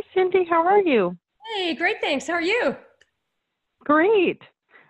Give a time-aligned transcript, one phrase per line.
[0.00, 0.46] Hi, Cindy.
[0.48, 1.14] How are you?
[1.54, 1.96] Hey, great.
[2.00, 2.26] Thanks.
[2.26, 2.74] How are you?
[3.84, 4.40] Great.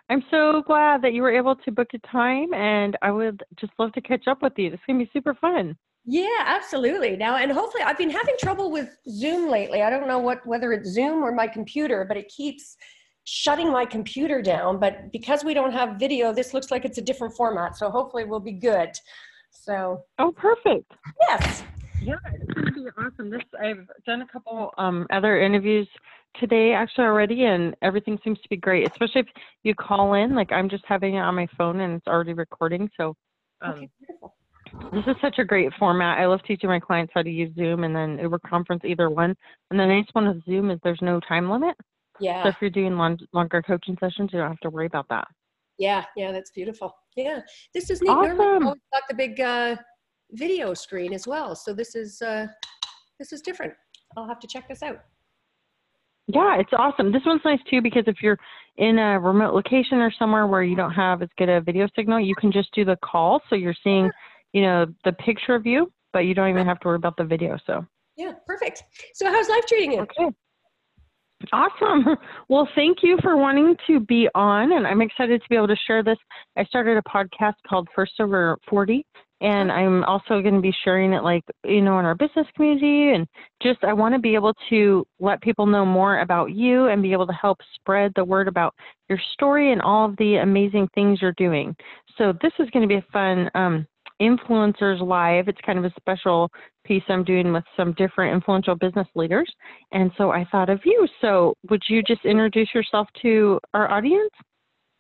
[0.09, 3.73] I'm so glad that you were able to book a time, and I would just
[3.81, 4.73] love to catch up with you.
[4.73, 5.77] It's going to be super fun.
[6.05, 7.17] Yeah, absolutely.
[7.17, 9.83] Now, and hopefully, I've been having trouble with Zoom lately.
[9.83, 12.77] I don't know what whether it's Zoom or my computer, but it keeps
[13.25, 14.79] shutting my computer down.
[14.79, 17.77] But because we don't have video, this looks like it's a different format.
[17.77, 18.91] So hopefully, we'll be good.
[19.51, 20.05] So.
[20.21, 20.93] Oh, perfect.
[21.29, 21.65] Yes.
[22.03, 23.31] Yeah, it's going to be awesome.
[23.31, 25.89] This I've done a couple um, other interviews
[26.39, 28.89] today actually already, and everything seems to be great.
[28.91, 29.27] Especially if
[29.63, 32.91] you call in, like I'm just having it on my phone and it's already recording.
[32.97, 33.15] So
[33.61, 33.91] um, Okay,
[34.93, 36.19] this is such a great format.
[36.19, 39.37] I love teaching my clients how to use Zoom and then Uber Conference, either one.
[39.71, 41.77] And the nice one with Zoom is there's no time limit.
[42.21, 42.43] Yeah.
[42.43, 45.27] So if you're doing long, longer coaching sessions, you don't have to worry about that.
[45.79, 46.05] Yeah.
[46.17, 46.33] Yeah.
[46.33, 46.95] That's beautiful.
[47.17, 47.41] Yeah.
[47.75, 48.09] This is neat.
[48.09, 48.67] Normally, Awesome.
[48.67, 49.77] Always got the big uh,
[50.33, 51.55] video screen as well.
[51.55, 52.47] So this is uh,
[53.19, 53.73] this is different.
[54.17, 55.01] I'll have to check this out.
[56.27, 57.13] Yeah, it's awesome.
[57.13, 58.39] This one's nice too because if you're
[58.77, 62.21] in a remote location or somewhere where you don't have as good a video signal,
[62.21, 63.41] you can just do the call.
[63.51, 64.11] So you're seeing,
[64.53, 67.25] you know, the picture of you, but you don't even have to worry about the
[67.25, 67.59] video.
[67.67, 67.85] So,
[68.17, 68.33] Yeah.
[68.47, 68.85] Perfect.
[69.15, 70.01] So how's life treating you?
[70.01, 70.35] okay.
[71.53, 72.05] Awesome.
[72.49, 75.77] Well, thank you for wanting to be on, and I'm excited to be able to
[75.87, 76.19] share this.
[76.59, 79.07] I started a podcast called First Over 40,
[79.41, 83.13] and I'm also going to be sharing it, like, you know, in our business community.
[83.15, 83.27] And
[83.63, 87.13] just, I want to be able to let people know more about you and be
[87.13, 88.75] able to help spread the word about
[89.09, 91.75] your story and all of the amazing things you're doing.
[92.19, 93.87] So, this is going to be a fun um,
[94.21, 95.49] influencers live.
[95.49, 96.51] It's kind of a special
[96.85, 99.51] piece I'm doing with some different influential business leaders.
[99.93, 101.09] And so I thought of you.
[101.21, 104.31] So would you just introduce yourself to our audience?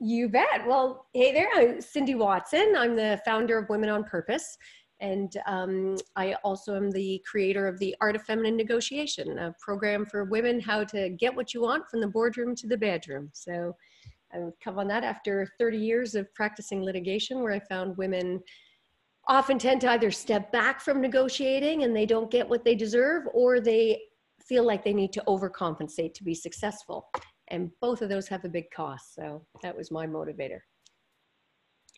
[0.02, 0.66] You bet.
[0.66, 1.50] Well, hey there.
[1.54, 2.72] I'm Cindy Watson.
[2.74, 4.56] I'm the founder of Women on Purpose.
[4.98, 10.06] And um, I also am the creator of the Art of Feminine Negotiation, a program
[10.06, 13.28] for women how to get what you want from the boardroom to the bedroom.
[13.34, 13.76] So
[14.32, 18.40] I would come on that after 30 years of practicing litigation, where I found women
[19.28, 23.24] often tend to either step back from negotiating and they don't get what they deserve,
[23.34, 24.00] or they
[24.40, 27.10] feel like they need to overcompensate to be successful.
[27.50, 29.14] And both of those have a big cost.
[29.14, 30.60] So that was my motivator.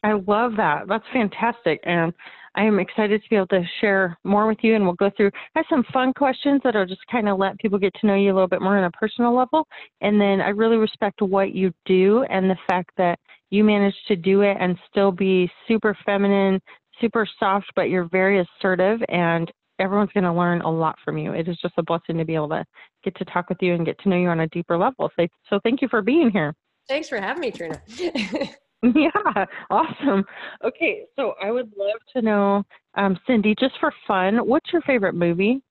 [0.04, 0.88] I love that.
[0.88, 1.80] That's fantastic.
[1.84, 2.12] And
[2.56, 4.74] I am excited to be able to share more with you.
[4.74, 7.78] And we'll go through, I have some fun questions that'll just kind of let people
[7.78, 9.66] get to know you a little bit more on a personal level.
[10.00, 13.18] And then I really respect what you do and the fact that
[13.50, 16.60] you managed to do it and still be super feminine,
[17.00, 19.00] super soft, but you're very assertive.
[19.08, 21.32] And everyone's going to learn a lot from you.
[21.32, 22.64] It is just a blessing to be able to
[23.04, 25.10] get to talk with you and get to know you on a deeper level.
[25.18, 26.54] So, so thank you for being here.
[26.88, 27.80] Thanks for having me, Trina.
[28.96, 30.24] Yeah, awesome.
[30.64, 32.64] Okay, so I would love to know,
[32.96, 35.62] um, Cindy, just for fun, what's your favorite movie?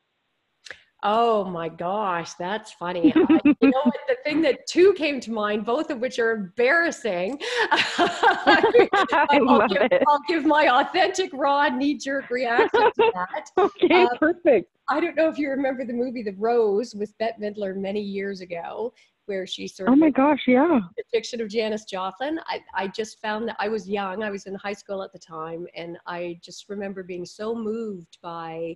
[1.03, 3.13] Oh my gosh, that's funny.
[3.15, 3.95] I, you know what?
[4.07, 7.39] The thing that two came to mind, both of which are embarrassing.
[7.71, 8.87] I
[9.31, 10.03] I'll, love give, it.
[10.07, 13.49] I'll give my authentic, raw, knee jerk reaction to that.
[13.57, 14.69] Okay, Uh, perfect.
[14.89, 18.41] I don't know if you remember the movie The Rose with Bette Midler many years
[18.41, 18.93] ago,
[19.25, 19.93] where she sort of.
[19.93, 20.79] Oh my gosh, yeah.
[20.97, 22.39] depiction of Janis Joplin.
[22.47, 24.23] I, I just found that I was young.
[24.23, 25.65] I was in high school at the time.
[25.75, 28.75] And I just remember being so moved by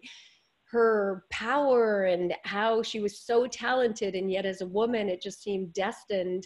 [0.76, 4.14] her power and how she was so talented.
[4.14, 6.46] And yet, as a woman, it just seemed destined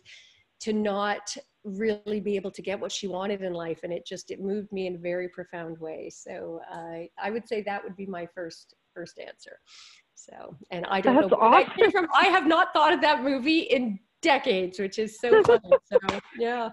[0.61, 3.79] to not really be able to get what she wanted in life.
[3.83, 6.09] And it just, it moved me in a very profound way.
[6.13, 9.57] So I I would say that would be my first, first answer.
[10.13, 11.91] So, and I don't That's know awesome.
[11.91, 12.07] from.
[12.13, 15.69] I have not thought of that movie in decades, which is so funny.
[15.85, 16.69] So yeah.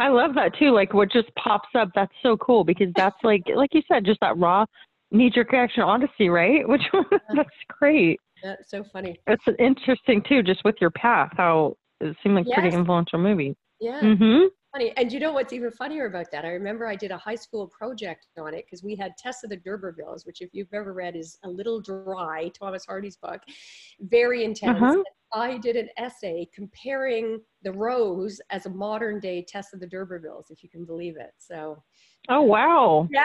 [0.00, 0.70] I love that too.
[0.70, 4.18] Like what just pops up, that's so cool because that's like, like you said, just
[4.20, 4.64] that raw
[5.10, 6.66] knee-jerk reaction honesty, right?
[6.68, 6.82] Which
[7.32, 7.48] that's
[7.78, 8.18] great.
[8.42, 9.20] That's so funny.
[9.26, 13.54] It's interesting too, just with your path, how it seemed like pretty influential movie.
[13.80, 14.00] Yeah.
[14.00, 14.46] Mm-hmm.
[14.72, 14.92] Funny.
[14.96, 16.44] And you know what's even funnier about that?
[16.44, 19.50] I remember I did a high school project on it because we had Tess of
[19.50, 23.40] the D'Urbervilles, which if you've ever read is a little dry, Thomas Hardy's book,
[24.00, 24.80] very intense.
[24.80, 25.02] Uh-huh.
[25.32, 30.50] I did an essay comparing the Rose as a modern day Tess of the D'Urbervilles,
[30.50, 31.32] if you can believe it.
[31.38, 31.82] So
[32.28, 33.24] Oh wow, yeah.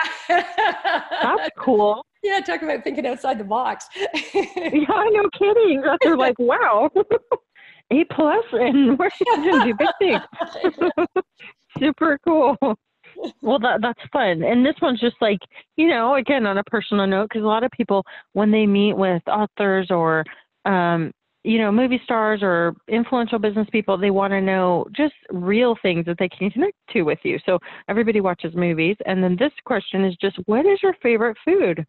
[1.22, 2.06] that's cool.
[2.24, 3.88] yeah, talk about thinking outside the box.
[4.34, 5.84] Yeah, no kidding.
[6.02, 6.90] They're like, wow,
[7.92, 10.92] A plus, and we're going to do big things.
[11.80, 12.58] Super cool.
[13.42, 15.40] Well, that that's fun, and this one's just like
[15.78, 18.04] you know, again on a personal note, because a lot of people
[18.34, 20.26] when they meet with authors or
[20.66, 21.12] um,
[21.46, 26.06] you know, movie stars or influential business people, they want to know just real things
[26.08, 27.38] that they can connect to with you.
[27.46, 31.86] So everybody watches movies, and then this question is just, what is your favorite food?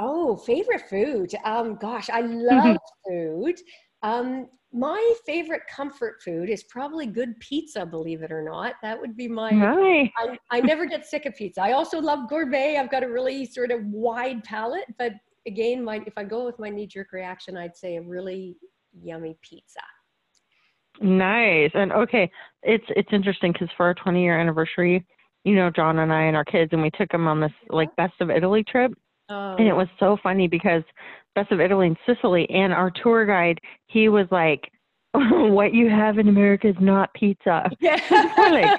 [0.00, 1.32] Oh, favorite food.
[1.44, 2.76] Um, gosh, I love
[3.08, 3.54] food.
[4.02, 8.74] Um, my favorite comfort food is probably good pizza, believe it or not.
[8.82, 9.50] That would be my.
[9.50, 10.10] Nice.
[10.18, 11.62] I, I never get sick of pizza.
[11.62, 12.76] I also love gourmet.
[12.76, 15.12] I've got a really sort of wide palate, but
[15.46, 18.58] again, my if I go with my knee jerk reaction, I'd say a really
[19.02, 19.80] yummy pizza.
[21.00, 21.70] Nice.
[21.72, 22.30] And okay,
[22.62, 25.06] it's it's interesting because for our 20 year anniversary,
[25.44, 27.94] you know, John and I and our kids, and we took them on this like
[27.96, 28.92] best of Italy trip.
[29.28, 30.82] Oh, And it was so funny because
[31.34, 34.70] Best of Italy and Sicily, and our tour guide, he was like,
[35.14, 37.96] "What you have in America is not pizza." yeah.
[38.38, 38.72] like,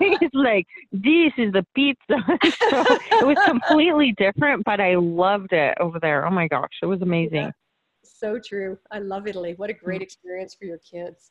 [0.00, 2.16] he's like, "This is the pizza."
[2.70, 2.84] so
[3.20, 6.26] it was completely different, but I loved it over there.
[6.26, 7.52] Oh my gosh, it was amazing.
[8.02, 8.78] so true.
[8.90, 9.54] I love Italy.
[9.56, 10.04] What a great Mm.
[10.04, 11.30] experience for your kids.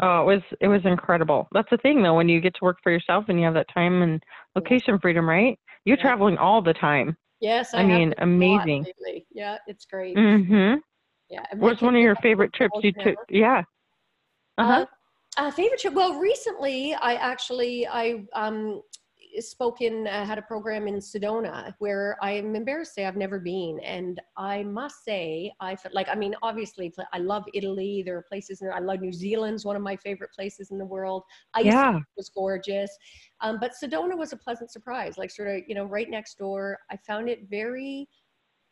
[0.00, 1.48] Oh, it was it was incredible.
[1.52, 3.66] That's the thing though, when you get to work for yourself and you have that
[3.72, 4.22] time and
[4.54, 5.58] location freedom, right?
[5.84, 6.02] You're Yeah.
[6.02, 7.16] traveling all the time.
[7.40, 8.84] Yes, I, I mean, been a lot amazing.
[9.32, 10.16] Yeah, it's great.
[10.16, 10.80] Mhm.
[11.28, 11.46] Yeah.
[11.56, 13.16] What's one of your favorite trips you took?
[13.28, 13.62] Yeah.
[14.58, 14.84] Uh-huh.
[15.38, 15.94] Uh, uh, favorite trip.
[15.94, 18.82] Well, recently I actually I um,
[19.38, 23.16] spoke in uh, had a program in Sedona where I am embarrassed to say I've
[23.16, 28.02] never been, and I must say I felt like I mean obviously I love Italy.
[28.04, 30.84] There are places in I love New Zealand's one of my favorite places in the
[30.84, 31.22] world.
[31.54, 31.98] Iceland yeah.
[32.16, 32.90] was gorgeous,
[33.40, 35.16] um, but Sedona was a pleasant surprise.
[35.18, 36.78] Like sort of you know right next door.
[36.90, 38.08] I found it very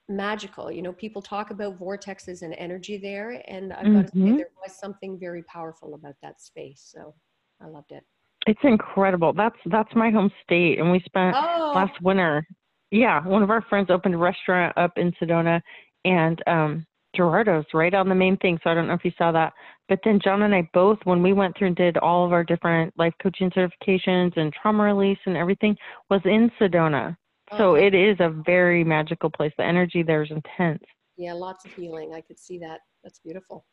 [0.08, 0.72] magical.
[0.72, 4.50] You know, people talk about vortexes and energy there, and I've got to say there
[4.64, 6.90] was something very powerful about that space.
[6.92, 7.14] So
[7.60, 8.04] I loved it.
[8.48, 9.34] It's incredible.
[9.34, 12.46] That's that's my home state and we spent Oh, last winter.
[12.90, 15.60] Yeah, one of our friends opened a restaurant up in Sedona
[16.06, 19.32] and um Gerardo's right on the main thing, so I don't know if you saw
[19.32, 19.52] that.
[19.90, 22.42] But then John and I both when we went through and did all of our
[22.42, 25.76] different life coaching certifications and trauma release and everything
[26.08, 27.18] was in Sedona.
[27.58, 29.52] So oh, it is a very magical place.
[29.58, 30.82] The energy there is intense.
[31.18, 32.14] yeah, lots of healing.
[32.14, 32.80] I could see that.
[33.04, 33.66] That's beautiful.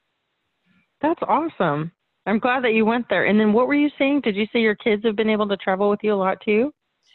[1.01, 1.93] That's awesome.
[2.25, 3.25] I'm glad that you went there.
[3.25, 4.21] And then what were you saying?
[4.21, 6.71] Did you say your kids have been able to travel with you a lot too?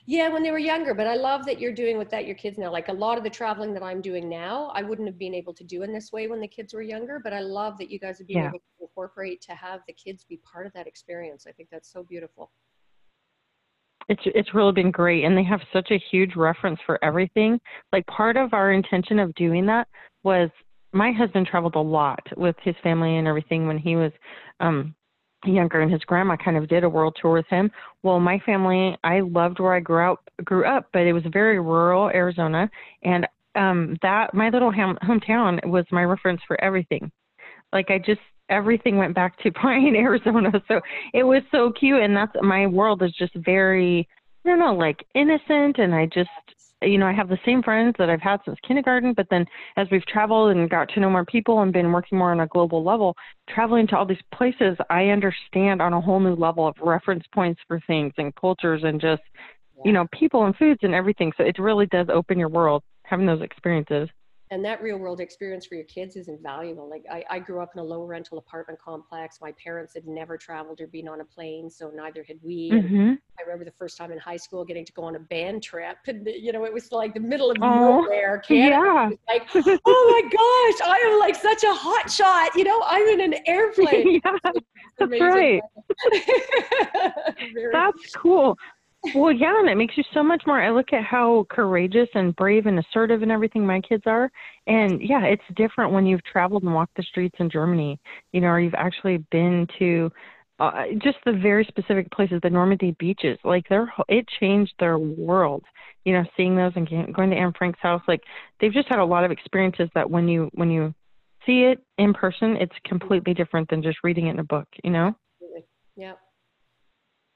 [0.06, 2.58] Yeah, when they were younger, but I love that you're doing with that your kids
[2.58, 2.72] now.
[2.72, 5.54] Like a lot of the traveling that I'm doing now, I wouldn't have been able
[5.54, 7.20] to do in this way when the kids were younger.
[7.22, 8.48] But I love that you guys have been Yeah.
[8.48, 11.46] able to incorporate to have the kids be part of that experience.
[11.46, 12.50] I think that's so beautiful.
[14.08, 17.60] It's it's really been great and they have such a huge reference for everything.
[17.92, 19.86] Like part of our intention of doing that
[20.24, 20.50] was
[20.92, 24.10] my husband traveled a lot with his family and everything when he was
[24.58, 24.94] um
[25.44, 27.70] younger and his grandma kind of did a world tour with him.
[28.02, 31.60] Well, my family, I loved where I grew up grew up, but it was very
[31.60, 32.70] rural Arizona
[33.02, 37.10] and um that my little ham, hometown was my reference for everything.
[37.72, 40.50] Like I just everything went back to Pine, Arizona.
[40.68, 40.80] So
[41.14, 44.08] it was so cute and that's my world is just very
[44.44, 46.30] I don't know, like innocent and I just
[46.82, 49.44] you know, I have the same friends that I've had since kindergarten, but then
[49.76, 52.46] as we've traveled and got to know more people and been working more on a
[52.46, 53.14] global level,
[53.48, 57.60] traveling to all these places, I understand on a whole new level of reference points
[57.68, 59.22] for things and cultures and just,
[59.84, 61.32] you know, people and foods and everything.
[61.36, 64.08] So it really does open your world having those experiences.
[64.50, 66.88] And that real world experience for your kids is invaluable.
[66.90, 69.38] Like I, I grew up in a low rental apartment complex.
[69.40, 72.76] My parents had never traveled or been on a plane, so neither had we.
[72.78, 75.20] And hmm I remember the first time in high school getting to go on a
[75.20, 78.76] band trip, and you know it was like the middle of Oh, nowhere, Canada.
[78.76, 79.10] Yeah.
[79.28, 82.54] Like, oh my gosh, I am like such a hot shot.
[82.56, 84.20] You know, I'm in an airplane.
[84.24, 84.52] yeah,
[84.98, 85.62] that's right.
[87.72, 88.56] That's cool.
[89.14, 90.60] Well, yeah, and it makes you so much more.
[90.60, 94.30] I look at how courageous and brave and assertive and everything my kids are.
[94.66, 97.98] And yeah, it's different when you've traveled and walked the streets in Germany,
[98.32, 100.12] you know, or you've actually been to
[100.58, 103.38] uh, just the very specific places, the Normandy beaches.
[103.42, 105.64] Like, they're, it changed their world.
[106.04, 108.22] You know, seeing those and going to Anne Frank's house, like
[108.60, 110.94] they've just had a lot of experiences that when you when you
[111.44, 114.66] see it in person, it's completely different than just reading it in a book.
[114.82, 115.14] You know.
[115.96, 116.12] yeah.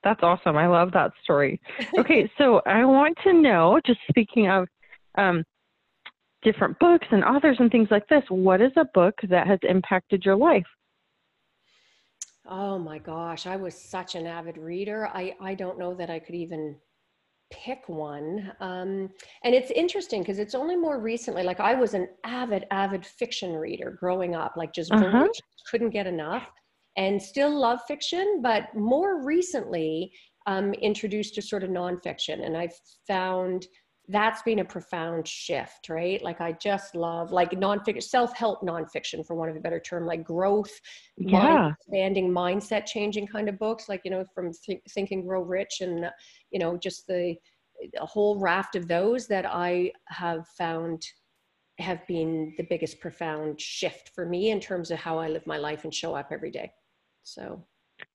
[0.05, 0.57] That's awesome.
[0.57, 1.61] I love that story.
[1.99, 4.69] Okay, so I want to know, just speaking of
[5.17, 5.45] um,
[6.43, 10.25] different books and authors and things like this, what is a book that has impacted
[10.25, 10.67] your life?
[12.47, 15.09] Oh my gosh, I was such an avid reader.
[15.09, 16.77] I, I don't know that I could even
[17.51, 18.53] pick one.
[18.61, 19.11] Um,
[19.45, 23.55] and it's interesting because it's only more recently, like I was an avid, avid fiction
[23.55, 25.29] reader growing up, like just Uh-huh.
[25.71, 26.51] couldn't get enough
[26.97, 30.13] and still love fiction, but more recently
[30.47, 32.45] um, introduced to sort of nonfiction.
[32.45, 33.67] And I've found
[34.09, 36.23] that's been a profound shift, right?
[36.23, 40.23] Like I just love like nonfiction, self-help nonfiction, for want of a better term, like
[40.25, 40.71] growth,
[41.17, 41.31] Yeah.
[41.31, 45.43] mind expanding, mindset changing kind of books, like you know, from Think, Think and Grow
[45.43, 46.11] Rich, and
[46.51, 47.37] you know, just the
[48.01, 51.03] a whole raft of those that I have found
[51.79, 55.57] have been the biggest profound shift for me in terms of how I live my
[55.59, 56.71] life and show up every day.
[57.25, 57.65] So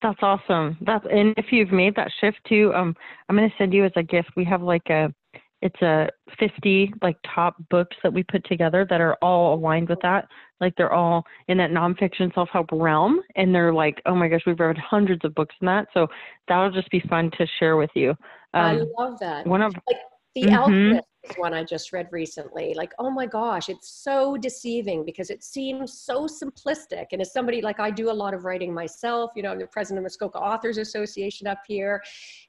[0.02, 0.78] that's awesome.
[0.82, 2.96] That's and if you've made that shift too, um,
[3.28, 4.30] I'm gonna send you as a gift.
[4.36, 5.14] We have like a
[5.62, 6.08] it's a
[6.40, 10.28] 50 like top books that we put together that are all aligned with that
[10.62, 14.60] like they're all in that nonfiction self-help realm and they're like oh my gosh we've
[14.60, 16.08] read hundreds of books in that so
[16.48, 18.12] that'll just be fun to share with you
[18.54, 19.98] um, i love that one of like
[20.36, 21.00] the mm-hmm.
[21.38, 22.74] One I just read recently.
[22.74, 27.08] Like, oh my gosh, it's so deceiving because it seems so simplistic.
[27.12, 29.68] And as somebody like I do a lot of writing myself, you know, I'm the
[29.68, 32.02] president of Muskoka Authors Association up here.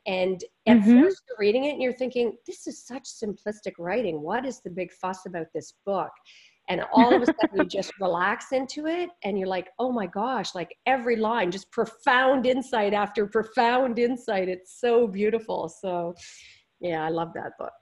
[0.06, 1.00] And at mm-hmm.
[1.02, 4.22] first you're reading it and you're thinking, this is such simplistic writing.
[4.22, 6.12] What is the big fuss about this book?
[6.68, 10.06] And all of a sudden you just relax into it and you're like, oh my
[10.06, 14.48] gosh, like every line, just profound insight after profound insight.
[14.48, 15.68] It's so beautiful.
[15.68, 16.14] So
[16.80, 17.72] yeah, I love that book.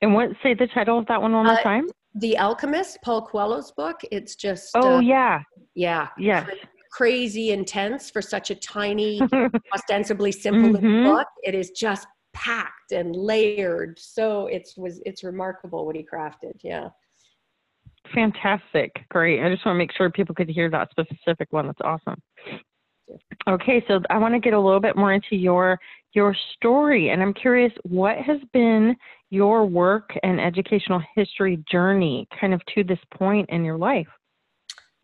[0.00, 1.86] And what say the title of that one one more uh, time?
[2.14, 4.00] The Alchemist, Paul Coelho's book.
[4.10, 5.42] It's just Oh uh, yeah.
[5.74, 6.08] Yeah.
[6.18, 6.48] Yes.
[6.92, 9.20] Crazy intense for such a tiny,
[9.74, 11.04] ostensibly simple mm-hmm.
[11.04, 11.26] book.
[11.42, 13.98] It is just packed and layered.
[13.98, 16.54] So it's was it's remarkable what he crafted.
[16.62, 16.88] Yeah.
[18.14, 18.92] Fantastic.
[19.10, 19.44] Great.
[19.44, 21.66] I just want to make sure people could hear that specific one.
[21.66, 22.20] That's awesome.
[23.48, 25.78] Okay, so I want to get a little bit more into your
[26.14, 28.96] your story, and I'm curious what has been
[29.30, 34.08] your work and educational history journey, kind of to this point in your life.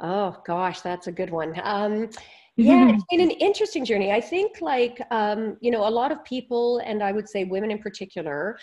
[0.00, 1.54] Oh gosh, that's a good one.
[1.62, 2.08] Um,
[2.56, 4.12] yeah, it's been an interesting journey.
[4.12, 7.70] I think, like um, you know, a lot of people, and I would say women
[7.70, 8.58] in particular,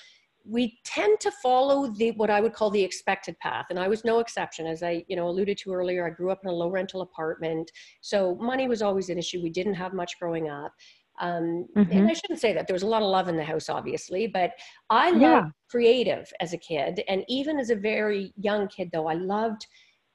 [0.45, 4.05] we tend to follow the what I would call the expected path, and I was
[4.05, 4.65] no exception.
[4.65, 7.69] As I you know alluded to earlier, I grew up in a low rental apartment,
[7.99, 9.41] so money was always an issue.
[9.41, 10.73] We didn't have much growing up.
[11.21, 11.91] Um, mm-hmm.
[11.91, 14.27] And I shouldn't say that there was a lot of love in the house, obviously,
[14.27, 14.51] but
[14.89, 15.43] I loved yeah.
[15.69, 19.65] creative as a kid, and even as a very young kid, though I loved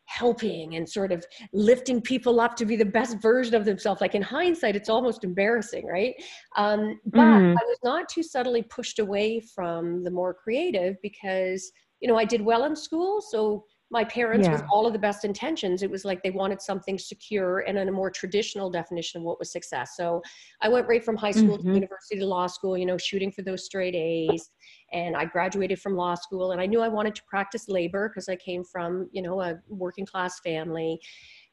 [0.07, 4.01] helping and sort of lifting people up to be the best version of themselves.
[4.01, 6.15] Like in hindsight, it's almost embarrassing, right?
[6.57, 7.51] Um, but mm.
[7.51, 11.71] I was not too subtly pushed away from the more creative because,
[12.01, 13.21] you know, I did well in school.
[13.21, 14.53] So my parents, yeah.
[14.53, 17.89] with all of the best intentions, it was like they wanted something secure and in
[17.89, 19.93] a more traditional definition of what was success.
[19.97, 20.23] So
[20.61, 21.69] I went right from high school mm-hmm.
[21.69, 24.51] to university to law school, you know, shooting for those straight A's.
[24.93, 28.29] And I graduated from law school and I knew I wanted to practice labor because
[28.29, 30.99] I came from, you know, a working class family.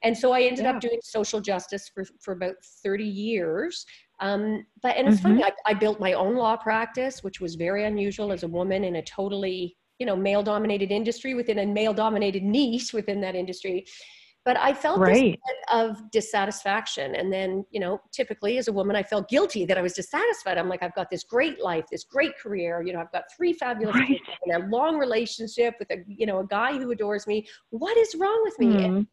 [0.02, 0.72] And so I ended yeah.
[0.72, 3.86] up doing social justice for, for about 30 years.
[4.22, 5.40] Um, but, and it's mm-hmm.
[5.40, 8.84] funny, I, I built my own law practice, which was very unusual as a woman
[8.84, 13.36] in a totally you know male dominated industry within a male dominated niche within that
[13.36, 13.86] industry
[14.44, 15.40] but i felt right.
[15.48, 19.78] this of dissatisfaction and then you know typically as a woman i felt guilty that
[19.78, 23.00] i was dissatisfied i'm like i've got this great life this great career you know
[23.00, 24.10] i've got three fabulous right.
[24.10, 27.96] kids and a long relationship with a you know a guy who adores me what
[27.96, 28.86] is wrong with me mm.
[28.86, 29.08] and,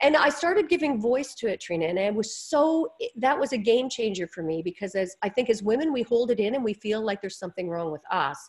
[0.00, 3.58] and i started giving voice to it trina and it was so that was a
[3.58, 6.64] game changer for me because as i think as women we hold it in and
[6.64, 8.48] we feel like there's something wrong with us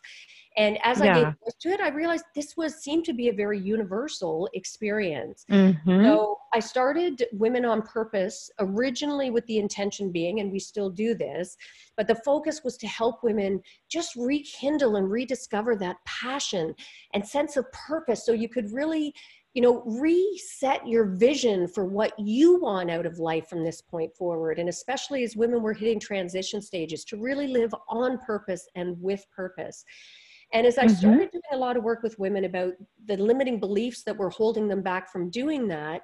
[0.57, 1.11] and as yeah.
[1.11, 4.49] I gave voice to it, I realized this was seemed to be a very universal
[4.53, 5.45] experience.
[5.49, 6.03] Mm-hmm.
[6.03, 11.15] So I started Women on Purpose originally with the intention being, and we still do
[11.15, 11.57] this,
[11.97, 16.75] but the focus was to help women just rekindle and rediscover that passion
[17.13, 19.13] and sense of purpose so you could really
[19.53, 24.13] you know reset your vision for what you want out of life from this point
[24.15, 28.99] forward and especially as women were hitting transition stages to really live on purpose and
[28.99, 29.85] with purpose
[30.53, 30.95] and as I mm-hmm.
[30.95, 32.73] started doing a lot of work with women about
[33.05, 36.01] the limiting beliefs that were holding them back from doing that,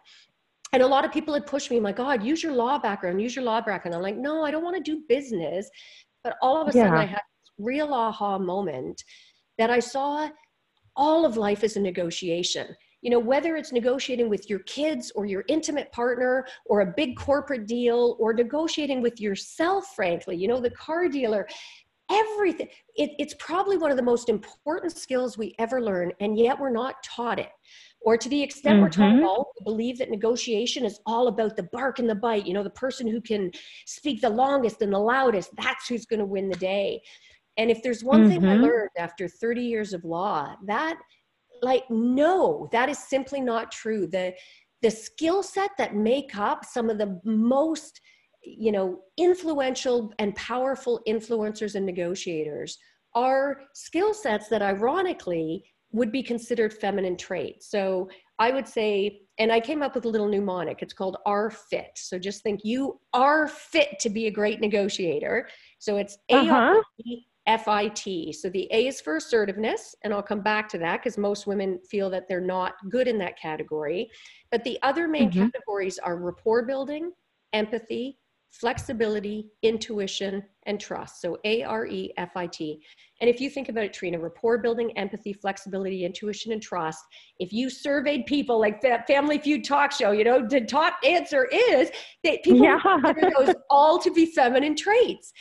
[0.73, 3.35] and a lot of people had pushed me, my God, use your law background, use
[3.35, 3.95] your law background.
[3.95, 5.69] I'm like, no, I don't want to do business.
[6.23, 6.85] But all of a yeah.
[6.85, 9.03] sudden, I had this real aha moment
[9.57, 10.29] that I saw
[10.95, 12.67] all of life as a negotiation.
[13.01, 17.15] You know, whether it's negotiating with your kids or your intimate partner or a big
[17.17, 21.47] corporate deal or negotiating with yourself, frankly, you know, the car dealer,
[22.09, 26.59] everything it, it's probably one of the most important skills we ever learn and yet
[26.59, 27.49] we're not taught it
[28.01, 28.83] or to the extent mm-hmm.
[28.83, 32.15] we're taught it all we believe that negotiation is all about the bark and the
[32.15, 33.51] bite you know the person who can
[33.85, 36.99] speak the longest and the loudest that's who's going to win the day
[37.57, 38.29] and if there's one mm-hmm.
[38.29, 38.63] thing i mm-hmm.
[38.63, 40.97] learned after 30 years of law that
[41.61, 44.07] like no that is simply not true.
[44.07, 44.33] The
[44.81, 48.01] the skill set that make up some of the most
[48.43, 52.77] you know influential and powerful influencers and negotiators
[53.15, 57.69] are skill sets that ironically would be considered feminine traits.
[57.69, 60.81] So i would say and i came up with a little mnemonic.
[60.81, 61.91] It's called are fit.
[61.95, 65.47] So just think you are fit to be a great negotiator.
[65.79, 66.81] So it's uh-huh.
[67.57, 68.35] FIT.
[68.35, 71.79] So the A is for assertiveness, and I'll come back to that because most women
[71.89, 74.09] feel that they're not good in that category.
[74.51, 75.45] But the other main mm-hmm.
[75.45, 77.11] categories are rapport building,
[77.53, 78.19] empathy,
[78.51, 81.21] flexibility, intuition, and trust.
[81.21, 82.81] So A R E F I T.
[83.21, 87.03] And if you think about it, Trina, rapport building, empathy, flexibility, intuition, and trust,
[87.39, 91.45] if you surveyed people like that Family Feud talk show, you know, the top answer
[91.51, 91.91] is
[92.23, 92.79] that people yeah.
[92.79, 95.31] consider those all to be feminine traits.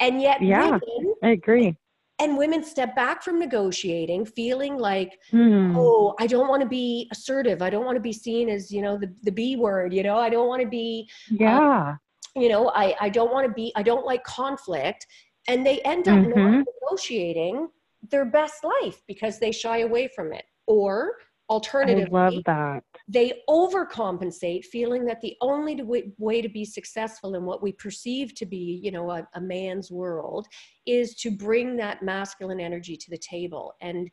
[0.00, 1.76] And yet, yeah, women, I agree.
[2.20, 5.74] And women step back from negotiating, feeling like, mm.
[5.76, 7.60] oh, I don't want to be assertive.
[7.60, 10.16] I don't want to be seen as, you know, the, the B word, you know,
[10.16, 11.96] I don't want to be, uh, yeah.
[12.36, 15.06] you know, I, I don't want to be, I don't like conflict.
[15.48, 16.38] And they end up mm-hmm.
[16.38, 17.68] not negotiating
[18.10, 20.44] their best life because they shy away from it.
[20.66, 21.16] Or
[21.50, 22.84] alternatively, I love that.
[23.06, 25.82] they overcompensate feeling that the only
[26.18, 29.90] way to be successful in what we perceive to be you know a, a, man's
[29.90, 30.46] world
[30.86, 33.74] is to bring that masculine energy to the table.
[33.80, 34.10] And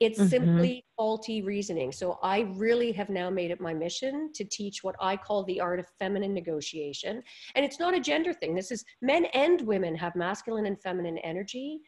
[0.00, 0.28] it's mm-hmm.
[0.28, 1.90] simply faulty reasoning.
[1.90, 5.60] So i really have now made it my mission to teach what i call the
[5.60, 7.22] art of feminine negotiation.
[7.56, 8.54] And it's not a gender thing.
[8.54, 11.80] This is men and women have masculine and feminine energy.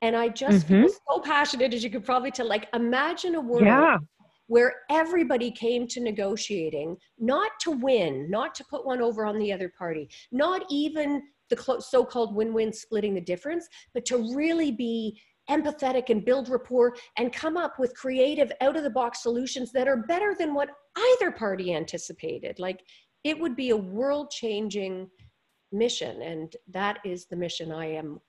[0.00, 0.82] And i just mm-hmm.
[0.82, 3.98] feel so passionate as you could probably tell like imagine a world yeah
[4.46, 9.52] where everybody came to negotiating not to win, not to put one over on the
[9.52, 14.72] other party, not even the so called win win splitting the difference, but to really
[14.72, 15.20] be
[15.50, 19.88] empathetic and build rapport and come up with creative out of the box solutions that
[19.88, 22.58] are better than what either party anticipated.
[22.58, 22.80] Like
[23.24, 25.08] it would be a world changing
[25.72, 26.22] mission.
[26.22, 28.20] And that is the mission I am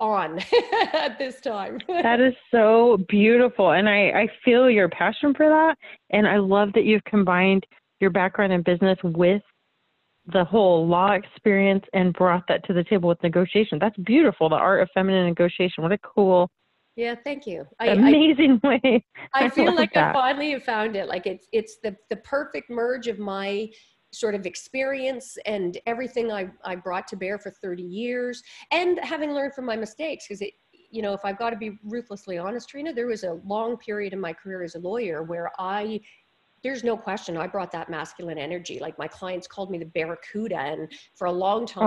[0.00, 0.40] on
[0.94, 1.78] at this time.
[1.88, 3.72] that is so beautiful.
[3.72, 5.76] And I, I feel your passion for that.
[6.10, 7.64] And I love that you've combined
[8.00, 9.42] your background in business with
[10.32, 13.78] the whole law experience and brought that to the table with negotiation.
[13.80, 14.48] That's beautiful.
[14.48, 15.82] The art of feminine negotiation.
[15.82, 16.50] What a cool.
[16.96, 17.66] Yeah, thank you.
[17.78, 19.04] I, amazing I, way.
[19.34, 20.10] I feel like that.
[20.10, 21.08] I finally have found it.
[21.08, 23.70] Like it's it's the the perfect merge of my
[24.12, 28.42] sort of experience and everything I, I brought to bear for 30 years
[28.72, 30.54] and having learned from my mistakes because it
[30.90, 34.12] you know if i've got to be ruthlessly honest trina there was a long period
[34.12, 36.00] in my career as a lawyer where i
[36.64, 40.56] there's no question i brought that masculine energy like my clients called me the barracuda
[40.56, 41.84] and for a long time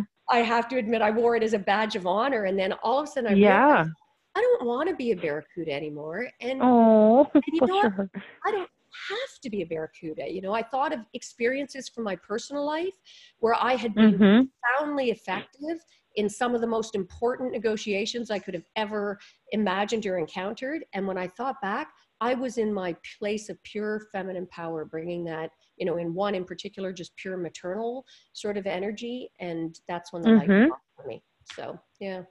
[0.00, 0.06] Aww.
[0.28, 2.98] i have to admit i wore it as a badge of honor and then all
[2.98, 3.66] of a sudden i yeah.
[3.66, 3.90] realized
[4.36, 6.28] I don't want to be a barracuda anymore.
[6.40, 8.08] And, oh, and you know?
[8.46, 8.70] I don't
[9.08, 10.30] have to be a barracuda.
[10.30, 12.94] You know, I thought of experiences from my personal life
[13.38, 14.42] where I had been mm-hmm.
[14.78, 15.78] profoundly effective
[16.16, 19.18] in some of the most important negotiations I could have ever
[19.52, 20.84] imagined or encountered.
[20.92, 25.24] And when I thought back, I was in my place of pure feminine power, bringing
[25.24, 29.30] that, you know, in one in particular, just pure maternal sort of energy.
[29.40, 30.52] And that's when the mm-hmm.
[30.52, 31.22] light for me.
[31.54, 32.22] So, yeah.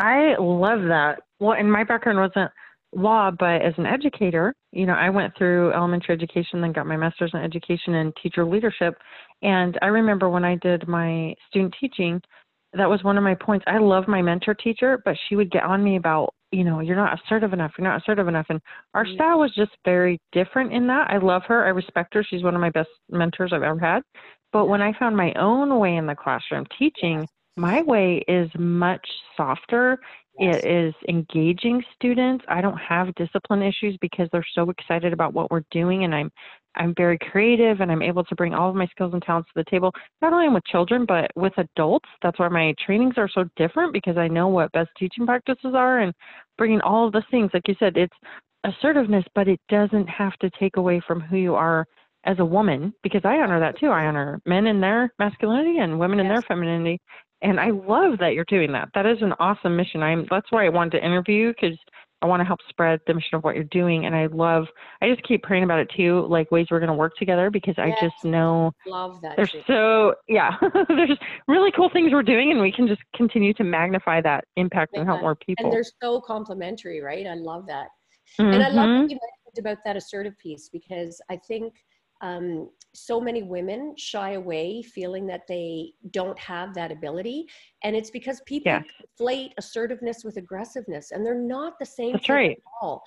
[0.00, 1.20] I love that.
[1.38, 2.50] Well, and my background wasn't
[2.94, 6.96] law, but as an educator, you know, I went through elementary education, then got my
[6.96, 8.94] master's in education and teacher leadership.
[9.42, 12.20] And I remember when I did my student teaching,
[12.72, 13.64] that was one of my points.
[13.68, 16.96] I love my mentor teacher, but she would get on me about, you know, you're
[16.96, 18.46] not assertive enough, you're not assertive enough.
[18.48, 18.60] And
[18.94, 19.14] our mm-hmm.
[19.14, 21.10] style was just very different in that.
[21.10, 22.24] I love her, I respect her.
[22.24, 24.02] She's one of my best mentors I've ever had.
[24.52, 27.26] But when I found my own way in the classroom teaching,
[27.56, 29.98] my way is much softer
[30.36, 32.44] it is engaging students.
[32.48, 36.30] I don't have discipline issues because they're so excited about what we're doing and I'm
[36.76, 39.62] I'm very creative and I'm able to bring all of my skills and talents to
[39.62, 42.08] the table, not only with children, but with adults.
[42.20, 46.00] That's why my trainings are so different because I know what best teaching practices are
[46.00, 46.12] and
[46.58, 47.52] bringing all of the things.
[47.54, 48.16] Like you said, it's
[48.64, 51.86] assertiveness, but it doesn't have to take away from who you are
[52.24, 53.88] as a woman because I honor that too.
[53.88, 56.24] I honor men in their masculinity and women yes.
[56.24, 57.00] in their femininity
[57.44, 58.88] and I love that you're doing that.
[58.94, 60.02] That is an awesome mission.
[60.02, 61.78] I'm that's why I wanted to interview you because
[62.22, 64.06] I want to help spread the mission of what you're doing.
[64.06, 64.64] And I love.
[65.02, 67.74] I just keep praying about it too, like ways we're going to work together because
[67.76, 67.98] yes.
[68.00, 69.36] I just know love that.
[69.36, 70.52] There's so yeah,
[70.88, 74.96] there's really cool things we're doing, and we can just continue to magnify that impact
[74.96, 75.66] and help more people.
[75.66, 77.26] And they're so complementary, right?
[77.26, 77.88] I love that.
[78.40, 78.54] Mm-hmm.
[78.54, 79.10] And I love what mm-hmm.
[79.10, 81.74] you mentioned about that assertive piece because I think
[82.24, 87.46] um, so many women shy away feeling that they don't have that ability
[87.82, 88.82] and it's because people yeah.
[89.20, 92.52] conflate assertiveness with aggressiveness and they're not the same That's right.
[92.52, 93.02] at all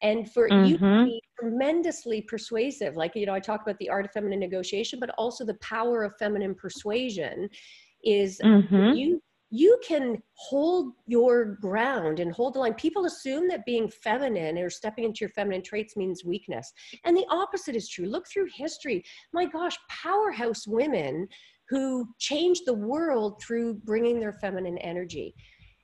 [0.00, 0.64] and for mm-hmm.
[0.64, 1.04] you to mm-hmm.
[1.06, 5.10] be tremendously persuasive like you know i talk about the art of feminine negotiation but
[5.18, 7.48] also the power of feminine persuasion
[8.04, 8.94] is mm-hmm.
[8.94, 9.20] you
[9.54, 12.72] you can hold your ground and hold the line.
[12.72, 16.72] People assume that being feminine or stepping into your feminine traits means weakness.
[17.04, 18.06] And the opposite is true.
[18.06, 19.04] Look through history.
[19.34, 21.28] My gosh, powerhouse women
[21.68, 25.34] who changed the world through bringing their feminine energy.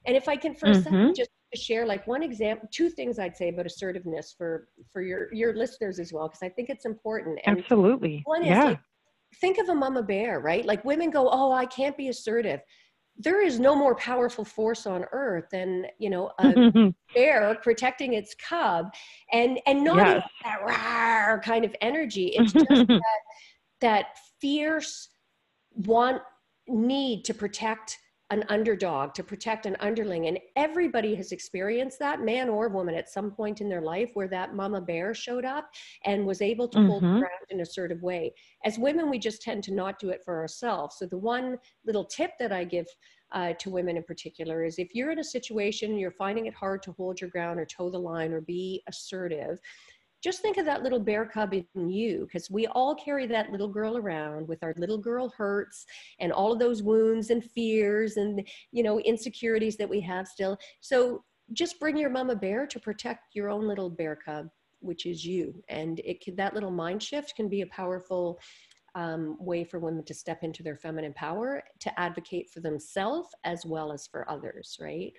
[0.06, 0.82] And if I can for a Mhm.
[0.82, 5.32] second just share like one example, two things I'd say about assertiveness for for your
[5.34, 7.38] your listeners as well, because I think it's important.
[7.44, 8.22] And Absolutely.
[8.24, 8.64] one is yeah.
[8.64, 8.80] like
[9.42, 10.64] think of a mama bear, right?
[10.64, 12.60] Like women go, "Oh, I can't be assertive."
[13.18, 18.34] There is no more powerful force on earth than you know a bear protecting its
[18.34, 18.94] cub,
[19.32, 20.28] and and not yes.
[20.44, 22.34] that rawr kind of energy.
[22.38, 23.20] It's just that
[23.80, 24.06] that
[24.40, 25.08] fierce
[25.74, 26.22] want
[26.68, 27.98] need to protect
[28.30, 33.08] an underdog to protect an underling and everybody has experienced that man or woman at
[33.08, 35.70] some point in their life where that mama bear showed up
[36.04, 37.20] and was able to hold the Mhm.
[37.20, 38.32] ground in an assertive way
[38.64, 42.04] as women we just tend to not do it for ourselves so the one little
[42.04, 42.86] tip that i give
[43.32, 46.82] uh, to women in particular is if you're in a situation you're finding it hard
[46.82, 49.58] to hold your ground or toe the line or be assertive
[50.22, 53.68] just think of that little bear cub in you because we all carry that little
[53.68, 55.86] girl around with our little girl hurts
[56.20, 60.58] and all of those wounds and fears and you know insecurities that we have still.
[60.80, 64.48] So just bring your mama bear to protect your own little bear cub
[64.80, 65.62] which is you.
[65.68, 68.38] And it can that little mind shift can be a powerful
[68.94, 73.64] um, way for women to step into their feminine power to advocate for themselves as
[73.66, 75.12] well as for others right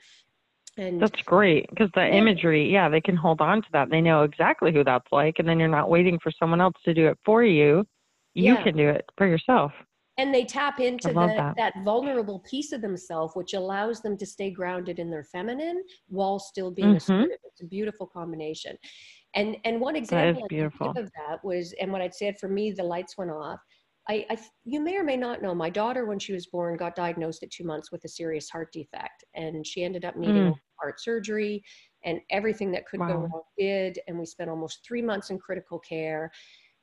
[0.77, 3.89] and That's great because the imagery, yeah, they can hold on to that.
[3.89, 6.93] They know exactly who that's like, and then you're not waiting for someone else to
[6.93, 7.86] do it for you.
[8.36, 8.63] You Yeah.
[8.63, 9.71] can do it for yourself.
[10.17, 11.55] and they tap into the, that.
[11.55, 11.73] that.
[11.86, 16.71] vulnerable piece of themselves which allows them to stay grounded in their feminine while still
[16.71, 16.97] being Mhm.
[16.97, 18.77] assertive it's a beautiful combination
[19.36, 22.71] and and one example I give of that was and what i'd said for me
[22.71, 23.60] the lights went off
[24.10, 26.95] I, I you may or may not know my daughter when she was born got
[26.95, 30.56] diagnosed at two months with a serious heart defect and she ended up needing Mm.
[30.82, 31.63] heart surgery
[32.04, 35.78] and everything that could go wrong did and we spent almost three months in critical
[35.80, 36.32] care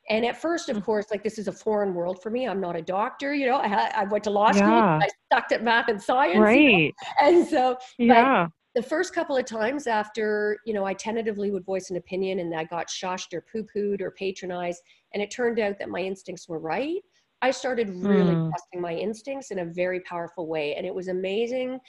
[0.09, 0.85] and at first, of Mm.
[0.85, 2.47] course, like this is a foreign world for me.
[2.47, 3.57] I'm not a doctor, you know.
[3.57, 4.77] I, I went to law school.
[4.77, 4.99] Yeah.
[5.03, 6.93] I sucked at math and science, you know, Right.
[7.21, 8.47] and so Yeah.
[8.73, 12.55] the first couple of times after, you know, I tentatively would voice an opinion and
[12.55, 14.81] I got shushed or poo-pooed or patronized,
[15.13, 17.01] and it turned out that my instincts were right.
[17.41, 18.49] I started really Hmm.
[18.49, 21.79] trusting my instincts in a very powerful way, and it was amazing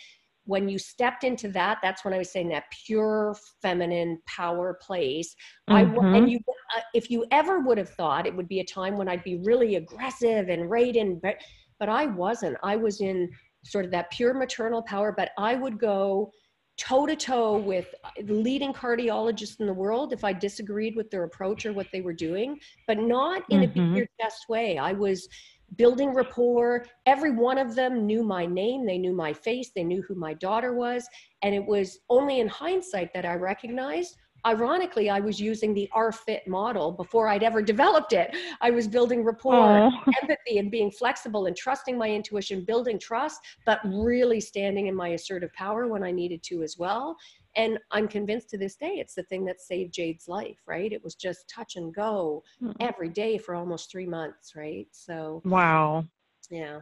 [0.45, 1.79] when you stepped into that.
[1.83, 5.35] That's when I was saying that pure feminine power place.
[5.69, 6.15] I w- Mhm.
[6.15, 6.39] and you,
[6.77, 9.37] uh, if you ever would have thought it would be a time when I'd be
[9.45, 11.37] really aggressive and right in, but
[11.79, 12.57] but I wasn't.
[12.63, 13.31] I was in
[13.65, 16.33] sort of that pure maternal power, but I would go
[16.79, 17.93] toe to toe with
[18.25, 22.01] the leading cardiologists in the world if I disagreed with their approach or what they
[22.01, 23.75] were doing, but not in a Mhm.
[23.75, 24.79] beat your chest way.
[24.79, 25.29] I was
[25.77, 26.87] building rapport.
[27.05, 30.35] Every one of them knew my name, they knew my face, they knew who my
[30.35, 31.07] daughter was.
[31.43, 34.17] And it was only in hindsight that I recognized.
[34.47, 38.35] Ironically, I was using the RFIT model before I'd ever developed it.
[38.61, 39.91] I was building rapport
[40.23, 45.09] empathy and being flexible and trusting my intuition, building trust, but really standing in my
[45.09, 47.17] assertive power when I needed to as well.
[47.57, 50.93] And I'm convinced to this day it's the thing that saved Jade's life, right?
[50.93, 52.77] It was just touch and go Mm.
[52.81, 54.87] every day for almost three months, right?
[54.93, 56.05] So, Wow.
[56.51, 56.81] yeah.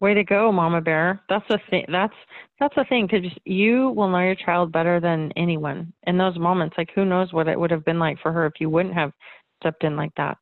[0.00, 1.22] Way to go, Mama Bear.
[1.28, 1.86] That's the thing.
[1.88, 2.14] That's
[2.60, 6.76] that's the thing because you will know your child better than anyone in those moments.
[6.76, 9.12] Like, who knows what it would have been like for her if you wouldn't have
[9.60, 10.36] stepped in like that.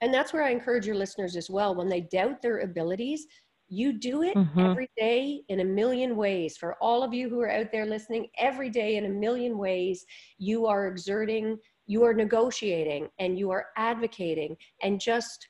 [0.00, 1.74] And that's where I encourage your listeners as well.
[1.74, 3.26] When they doubt their abilities,
[3.68, 4.70] you do it Mhm.
[4.70, 6.56] every day in a million ways.
[6.56, 10.04] For all of you who are out there listening, every day in a million ways,
[10.38, 15.48] you are exerting, you are negotiating, and you are advocating, and just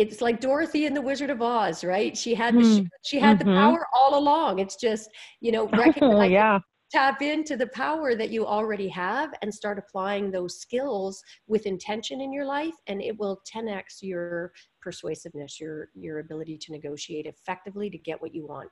[0.00, 2.16] it's like Dorothy in the Wizard of Oz, right?
[2.16, 2.86] She had the Mm.
[3.02, 3.54] she had the Mhm.
[3.60, 4.58] power all along.
[4.58, 5.10] It's just
[5.40, 5.64] you know
[6.28, 6.58] recognize yeah.
[6.90, 12.20] tap into the power that you already have and start applying those skills with intention
[12.20, 17.88] in your life and it will 10x your persuasiveness your your ability to negotiate effectively
[17.90, 18.68] to get what you want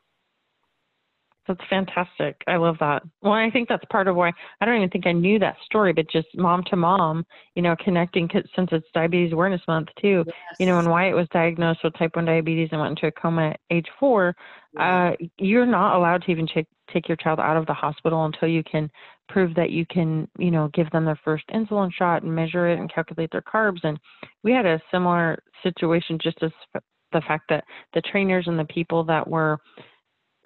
[1.48, 2.36] That's fantastic.
[2.46, 3.02] I love that.
[3.22, 4.30] Well, I think that's part of why
[4.60, 7.74] I don't even think I knew that story, but just mom to mom, you know,
[7.82, 10.24] connecting since it's Diabetes Awareness Month too.
[10.60, 10.84] You know, Yes.
[10.84, 13.86] and Wyatt was diagnosed with type 1 diabetes and went into a coma at age
[13.98, 14.36] four.
[14.74, 15.12] Yeah.
[15.12, 18.48] Uh, you're not allowed to even take take your child out of the hospital until
[18.48, 18.90] you can
[19.28, 22.78] prove that you can, you know, give them their first insulin shot and measure it
[22.78, 23.80] and calculate their carbs.
[23.84, 23.98] And
[24.42, 26.82] we had a similar situation, just as f-
[27.12, 29.58] the fact that the trainers and the people that were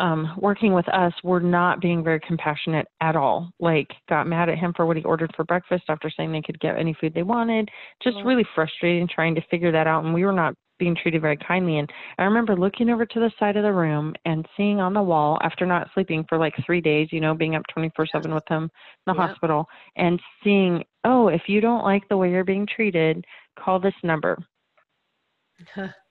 [0.03, 3.53] um, working with us were not being very compassionate at all.
[3.61, 6.59] Like, got mad at him for what he ordered for breakfast after saying they could
[6.61, 7.71] get any food they wanted.
[8.03, 8.25] Just Oh.
[8.25, 10.05] really frustrating trying to figure that out.
[10.05, 11.79] And we were not being treated very kindly.
[11.79, 11.88] And
[12.19, 15.38] I remember looking over to the side of the room and seeing on the wall,
[15.43, 18.65] after not sleeping for like three days, you know, being up 24 7 with him
[18.65, 18.71] in
[19.07, 19.29] the Yeah.
[19.29, 23.25] hospital, and seeing, oh, if you don't like the way you're being treated,
[23.57, 24.37] call this number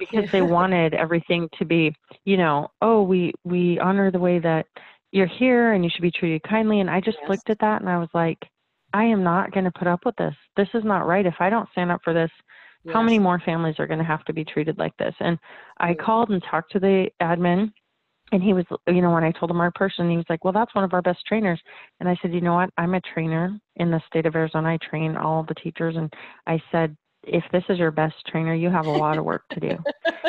[0.00, 4.66] because they wanted everything to be you know oh we we honor the way that
[5.12, 6.80] you're here and you should be treated kindly.
[6.80, 7.30] And I just Yes.
[7.30, 8.38] looked at that and I was like,
[8.92, 10.34] I am not going to put up with this.
[10.56, 11.26] This is not right.
[11.26, 12.30] If I don't stand up for this,
[12.86, 15.14] how many more families are going to have to be treated like this?
[15.20, 15.38] And
[15.78, 17.72] I called and talked to the admin,
[18.32, 20.52] and he was, you know, when I told him our person, he was like, Well,
[20.52, 21.60] that's one of our best trainers.
[22.00, 22.70] And I said, You know what?
[22.78, 24.70] I'm a trainer in the state of Arizona.
[24.70, 25.96] I train all the teachers.
[25.96, 26.12] And
[26.46, 29.60] I said, If this is your best trainer, you have a lot of work to
[29.60, 29.76] do.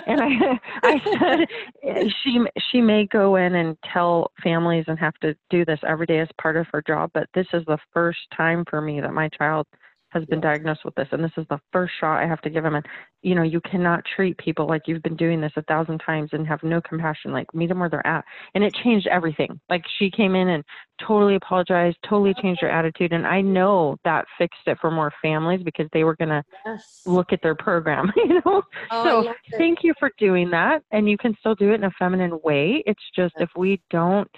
[0.07, 1.47] and I, I said,
[1.83, 2.39] "Eh, she
[2.71, 6.27] she may go in and tell families and have to do this every day as
[6.39, 9.67] part of her job, but this is the first time for me that my child
[10.11, 10.43] has been Yes.
[10.43, 12.75] diagnosed with this, and this is the first shot I have to give him.
[12.75, 12.85] And
[13.21, 16.47] you know, you cannot treat people like you've been doing this a thousand times and
[16.47, 17.31] have no compassion.
[17.31, 19.59] Like meet them where they're at, and it changed everything.
[19.69, 20.63] Like she came in and
[21.05, 25.61] totally apologized, totally changed her attitude, and I know that fixed it for more families
[25.63, 27.01] because they were gonna Yes.
[27.05, 28.11] look at their program.
[28.25, 31.75] You know, Oh, so thank you for doing that and you can still do it
[31.75, 34.29] in a feminine way it's just if we don't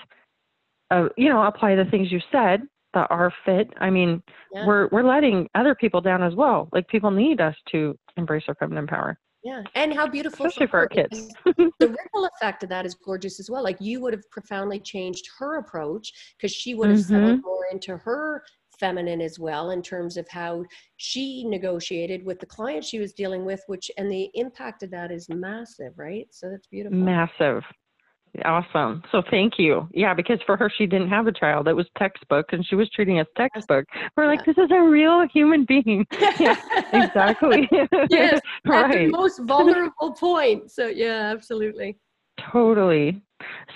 [0.92, 2.62] uh, you know apply the things you said
[2.94, 4.22] that are fit i mean
[4.54, 4.66] Yeah.
[4.66, 8.56] we're we're letting other people down as well like people need us to embrace our
[8.56, 11.34] feminine power Yeah, and how beautiful especially for our kids
[11.80, 13.64] the ripple effect of that is gorgeous as well.
[13.64, 17.48] Like you would have profoundly changed her approach because she would have settled Mm-hmm.
[17.48, 18.44] more into her
[18.80, 20.64] feminine as well in terms of how
[20.98, 25.12] she negotiated with the client she was dealing with, which and the impact of that
[25.12, 26.28] is massive, right?
[26.32, 26.98] So that's beautiful.
[26.98, 27.64] massive
[28.46, 31.86] awesome so thank you yeah because for her she didn't have a child it was
[31.98, 33.86] textbook and she was treating us textbook
[34.18, 36.06] we're like this is a real human being
[36.40, 36.56] yeah
[36.94, 37.70] exactly
[38.10, 40.72] Yes, At the right most vulnerable point.
[40.72, 41.98] So yeah, absolutely.
[42.52, 43.22] Totally.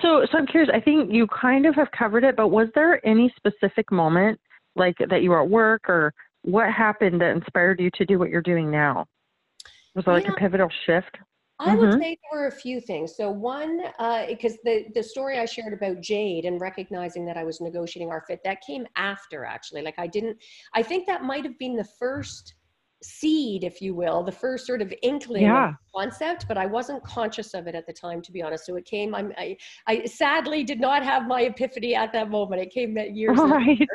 [0.01, 0.69] So, so I'm curious.
[0.73, 4.39] I think you kind of have covered it, but was there any specific moment,
[4.75, 8.29] like that you were at work, or what happened that inspired you to do what
[8.29, 9.05] you're doing now?
[9.95, 10.33] Was there like Yeah.
[10.33, 11.17] a pivotal shift?
[11.59, 11.99] I would Mhm.
[11.99, 13.15] say there were a few things.
[13.15, 13.81] So one,
[14.27, 18.21] because the the story I shared about Jade and recognizing that I was negotiating our
[18.21, 19.81] fit, that came after actually.
[19.81, 20.37] Like I didn't.
[20.73, 22.55] I think that might have been the first
[23.03, 25.69] seed, if you will, the first sort of inkling Yeah.
[25.69, 28.65] of concept, but I wasn't conscious of it at the time, to be honest.
[28.65, 29.13] So it came.
[29.13, 29.55] I'm, I,
[29.87, 32.61] I sadly did not have my epiphany at that moment.
[32.61, 33.51] It came years later.
[33.51, 33.87] Right.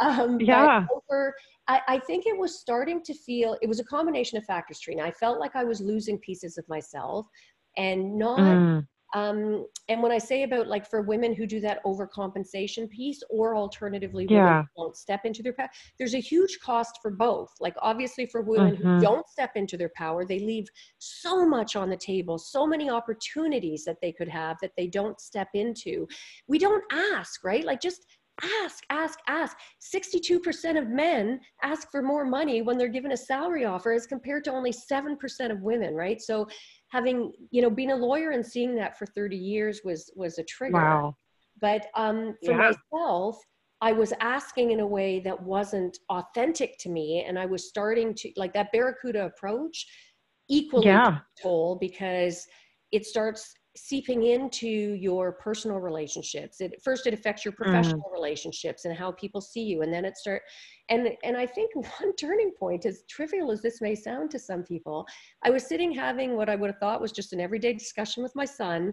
[0.00, 0.86] Um, Yeah.
[0.94, 1.34] over,
[1.68, 5.02] I, I think it was starting to feel, it was a combination of factors, Trina.
[5.02, 7.26] I felt like I was losing pieces of myself
[7.76, 11.84] and not, Mm, um, and when I say about like for women who do that
[11.84, 14.38] overcompensation piece or alternatively Yeah.
[14.40, 17.50] women who don't step into their power, there's a huge cost for both.
[17.60, 18.78] Like obviously for women Mhm.
[18.78, 20.66] who don't step into their power, they leave
[20.98, 25.20] so much on the table, so many opportunities that they could have that they don't
[25.20, 26.08] step into.
[26.48, 27.64] We don't ask, right?
[27.64, 28.06] Like just
[28.62, 29.56] ask, ask, ask.
[29.94, 34.44] 62% of men ask for more money when they're given a salary offer as compared
[34.44, 36.20] to only 7% of women, right?
[36.20, 36.46] So
[36.88, 40.44] having, you know, being a lawyer and seeing that for 30 years was was a
[40.44, 40.76] trigger.
[40.78, 41.16] wow.
[41.60, 42.72] But um, for Yeah.
[42.92, 43.38] myself,
[43.80, 47.24] I was asking in a way that wasn't authentic to me.
[47.26, 49.86] And I was starting to like that Barracuda approach
[50.48, 51.18] equally Yeah.
[51.40, 52.46] toll because
[52.92, 56.60] it starts seeping into your personal relationships.
[56.60, 59.82] It first it affects your professional relationships and how people see you.
[59.82, 60.42] And then it start
[60.88, 64.62] and and I think one turning point, as trivial as this may sound to some
[64.62, 65.06] people,
[65.42, 68.34] I was sitting having what I would have thought was just an everyday discussion with
[68.34, 68.92] my son.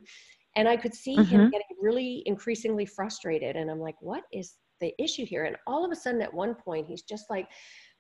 [0.56, 1.52] And I could see him Mhm.
[1.52, 3.56] getting really increasingly frustrated.
[3.56, 5.44] And I'm like, what is the issue here?
[5.44, 7.48] And all of a sudden, at one point, he's just like,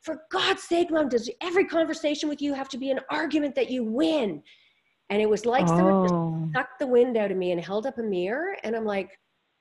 [0.01, 3.69] for God's sake, mom, does every conversation with you have to be an argument that
[3.69, 4.41] you win?
[5.09, 6.49] And it was like someone just Oh.
[6.55, 8.57] sucked the wind out of me and held up a mirror.
[8.63, 9.17] And I'm like,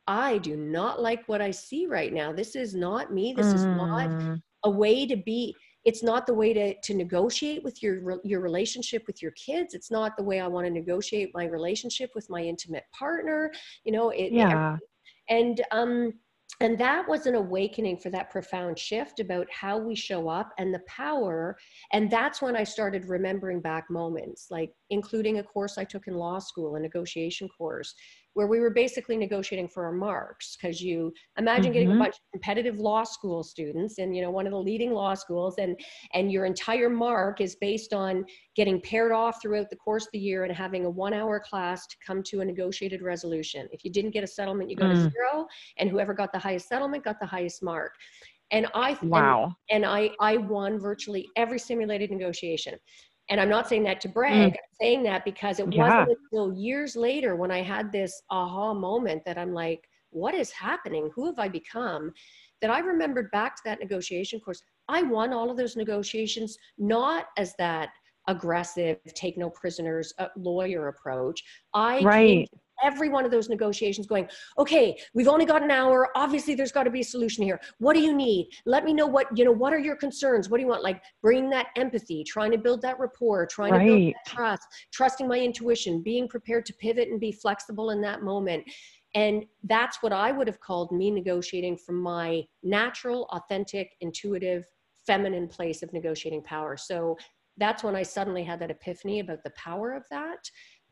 [0.07, 2.33] I do not like what I see right now.
[2.33, 3.35] This is not me.
[3.37, 7.63] This is not Mm, a way to be it's not the way to, to negotiate
[7.63, 11.31] with your your relationship with your kids it's not the way i want to negotiate
[11.33, 13.51] my relationship with my intimate partner
[13.85, 14.77] you know it, Yeah.
[15.29, 16.13] and um
[16.61, 20.75] and that was an awakening for that profound shift about how we show up and
[20.75, 21.57] the power
[21.93, 26.15] and that's when i started remembering back moments like including a course i took in
[26.15, 27.95] law school a negotiation course
[28.35, 31.99] where we were basically negotiating for our marks because you imagine getting a Mhm.
[31.99, 35.57] bunch of competitive law school students and you know one of the leading law schools
[35.59, 35.79] and
[36.15, 40.19] and your entire mark is based on getting paired off throughout the course of the
[40.19, 43.91] year and having a one hour class to come to a negotiated resolution if you
[43.91, 45.11] didn't get a settlement you go a Mm.
[45.11, 45.47] zero
[45.79, 47.95] and whoever got the highest settlement got the highest mark
[48.51, 49.53] and i and- Wow.
[49.71, 52.79] and I, I won virtually every simulated negotiation.
[53.31, 55.75] And I'm not saying that to brag, I'm saying that because it Mm.
[55.75, 55.83] Yeah.
[56.05, 60.51] wasn't until years later when I had this aha moment that I'm like, what is
[60.51, 61.11] happening?
[61.15, 62.13] Who have I become?
[62.63, 64.63] That I remembered back to that negotiation course.
[64.89, 67.91] I won all of those negotiations, not as that
[68.27, 71.43] aggressive, take no prisoners uh, lawyer approach.
[71.75, 72.49] I Right.
[72.83, 76.09] Every one of those negotiations going, okay, we've only got an hour.
[76.15, 77.61] Obviously, there's got to be a solution here.
[77.79, 78.51] What do you need?
[78.67, 80.49] Let me know what, you know, what are your concerns?
[80.49, 80.83] What do you want?
[80.83, 83.87] Like bringing that empathy, trying to build that rapport, trying right.
[83.87, 84.63] to build trust,
[84.93, 88.65] trusting my intuition, being prepared to pivot and be flexible in that moment.
[89.15, 94.65] And that's what I would have called me negotiating from my natural, authentic, intuitive,
[95.07, 96.77] feminine place of negotiating power.
[96.77, 97.17] So
[97.57, 100.39] that's when I suddenly had that epiphany about the power of that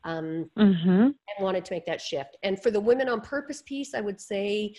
[0.07, 0.89] um, mm-hmm.
[0.89, 2.37] and wanted to make that shift.
[2.41, 4.73] And for the women on purpose piece, I would say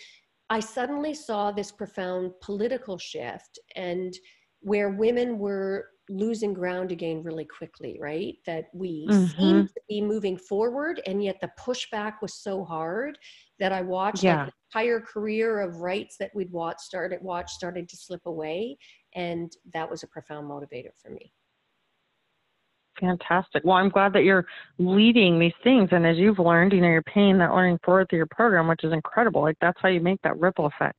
[0.51, 4.13] I suddenly saw this profound political shift and
[4.61, 8.37] where women were losing ground again really quickly, right?
[8.47, 9.39] That we mm-hmm.
[9.39, 13.19] seemed to be moving forward, and yet the pushback was so hard
[13.59, 14.45] that I watched yeah.
[14.45, 18.79] like, the entire career of rights that we'd watched started watch started to slip away,
[19.15, 21.31] and that was a profound motivator for me.
[23.01, 23.63] Fantastic.
[23.65, 24.47] Well, I'm glad that you're
[24.79, 25.89] leading these things.
[25.93, 28.85] And as you've learned, you know, you're paying that learning forward through your program, which
[28.85, 29.43] is incredible.
[29.43, 30.99] Like that's how you make that ripple effect.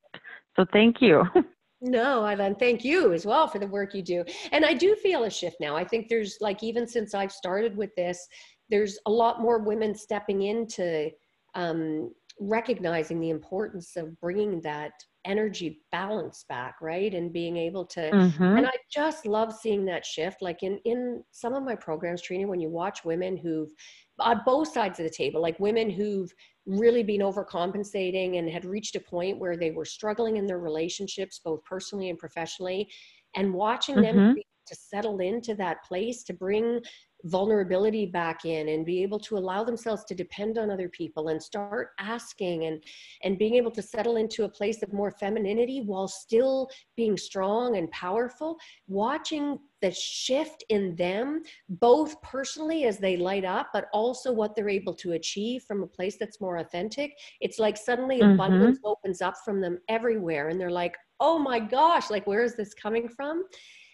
[0.56, 1.24] So thank you.
[1.82, 4.22] No, Ilan, thank you as well for the work you do.
[4.52, 5.76] And I do feel a shift now.
[5.76, 8.28] I think there's like, even since I've started with this,
[8.68, 11.10] there's a lot more women stepping into
[11.54, 14.92] um, recognizing the importance of bringing that
[15.26, 18.42] energy balance back right and being able to mm-hmm.
[18.42, 22.48] and i just love seeing that shift like in in some of my programs training
[22.48, 23.70] when you watch women who've
[24.18, 26.32] on both sides of the table like women who've
[26.66, 31.40] really been overcompensating and had reached a point where they were struggling in their relationships
[31.44, 32.88] both personally and professionally
[33.36, 34.16] and watching mm-hmm.
[34.16, 36.80] them to settle into that place to bring
[37.24, 41.42] vulnerability back in and be able to allow themselves to depend on other people and
[41.42, 42.82] start asking and
[43.22, 47.76] and being able to settle into a place of more femininity while still being strong
[47.76, 48.56] and powerful
[48.86, 54.68] watching the shift in them both personally as they light up but also what they're
[54.68, 58.32] able to achieve from a place that's more authentic it's like suddenly mm-hmm.
[58.32, 62.56] abundance opens up from them everywhere and they're like oh my gosh like where is
[62.56, 63.44] this coming from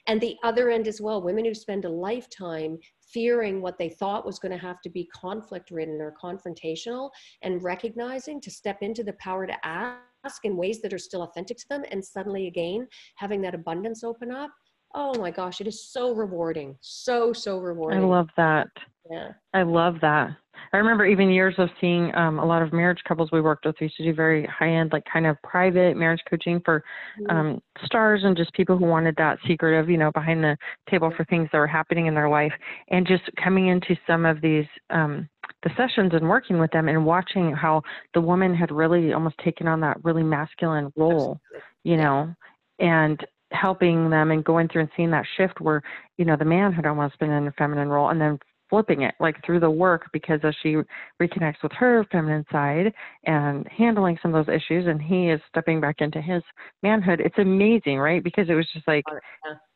[0.07, 4.27] and the other end as well women who spend a lifetime fearing what they thought
[4.27, 7.11] was going to have to be conflict ridden or confrontational
[7.43, 11.57] and recognizing to step into the power to ask in ways that are still authentic
[11.57, 14.51] to them and suddenly again having that abundance open up
[14.95, 18.69] oh my gosh it is so rewarding so so rewarding i love that
[19.11, 20.37] yeah i love that
[20.73, 23.77] I remember even years of seeing um, a lot of marriage couples we worked with.
[23.81, 26.83] We used to do very high end, like kind of private marriage coaching for
[27.21, 27.37] mm-hmm.
[27.37, 30.57] um, stars and just people who wanted that secretive, you know, behind the
[30.91, 32.53] table for things that were happening in their life.
[32.91, 35.29] And just coming into some of these um,
[35.63, 37.83] the sessions and working with them and watching how
[38.15, 41.41] the woman had really almost taken on that really masculine role,
[41.85, 42.35] you know,
[42.79, 43.25] and
[43.61, 45.83] helping them and going through and seeing that shift where
[46.19, 48.39] you know the man had almost been in a feminine role and then
[48.69, 50.77] flipping it like through the work because as she
[51.23, 52.93] reconnects with her feminine side
[53.25, 56.43] and handling some of those issues and he is stepping back into his
[56.83, 58.25] manhood it's amazing right?
[58.25, 59.05] Because it was just like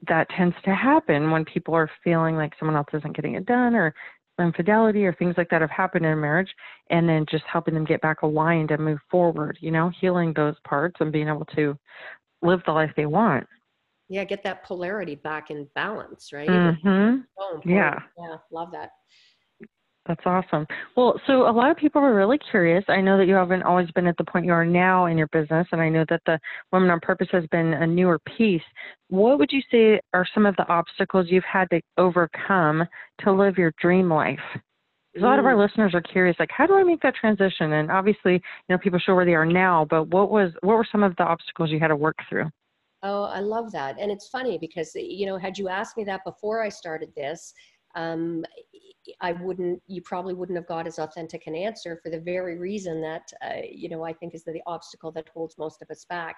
[0.08, 3.74] that tends to happen when people are feeling like someone else isn't getting it done
[3.74, 3.94] or
[4.40, 6.48] infidelity or things like that have happened in marriage
[6.88, 10.54] and then just helping them get back aligned and move forward you know healing those
[10.64, 11.76] parts and being able to
[12.42, 13.46] live the life they want
[14.10, 17.20] yeah get that polarity back in balance right mm-hmm.
[17.38, 18.90] so yeah yeah love that
[20.06, 20.66] that's awesome.
[20.96, 22.82] Well, so a lot of people are really curious.
[22.88, 25.28] I know that you haven't always been at the point you are now in your
[25.28, 26.40] business, and I know that the
[26.72, 28.62] Women on Purpose has been a newer piece.
[29.08, 32.84] What would you say are some of the obstacles you've had to overcome
[33.20, 34.40] to live your dream life?
[35.16, 37.72] a lot of our listeners are curious, like, how do I make that transition?
[37.72, 40.86] And obviously, you know, people show where they are now, but what was what were
[40.90, 42.48] some of the obstacles you had to work through?
[43.02, 43.98] Oh, I love that.
[43.98, 47.54] And it's funny because, you know, had you asked me that before I started this,
[47.94, 48.44] um,
[49.20, 53.00] I wouldn't, you probably wouldn't have got as authentic an answer for the very reason
[53.00, 56.04] that, uh, you know, I think is the, the, obstacle that holds most of us
[56.04, 56.36] back.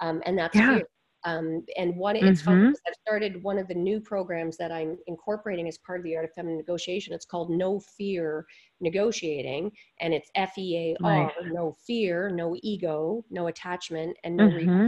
[0.00, 0.76] Um, and that's yeah.
[0.78, 0.88] fear.
[1.24, 2.50] Um, and one, it's mm-hmm.
[2.50, 6.16] fun I've started one of the new programs that I'm incorporating as part of the
[6.16, 7.12] Art of Feminine Negotiation.
[7.12, 8.46] It's called No Fear
[8.80, 14.48] Negotiating, and it's F E A R, no fear, no ego, no attachment, and no
[14.48, 14.86] mm-hmm.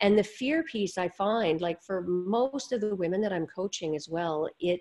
[0.00, 3.94] And the fear piece, I find, like for most of the women that I'm coaching
[3.94, 4.80] as well, it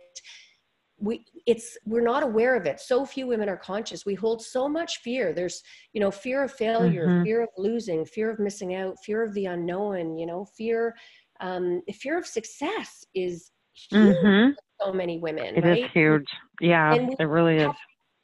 [0.99, 4.67] we it's we're not aware of it so few women are conscious we hold so
[4.67, 5.61] much fear there's
[5.93, 7.23] you know fear of failure mm-hmm.
[7.23, 10.95] fear of losing fear of missing out fear of the unknown you know fear
[11.39, 13.51] um fear of success is
[13.89, 14.51] huge mm-hmm.
[14.81, 15.83] so many women It right?
[15.85, 16.27] is huge
[16.61, 17.71] yeah it really is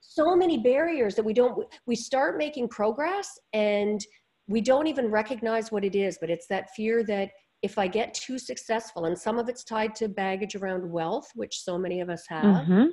[0.01, 4.03] so many barriers that we don't we start making progress and
[4.47, 7.29] we don't even recognize what it is but it's that fear that
[7.63, 11.59] if I get too successful, and some of it's tied to baggage around wealth, which
[11.59, 12.85] so many of us have, mm-hmm.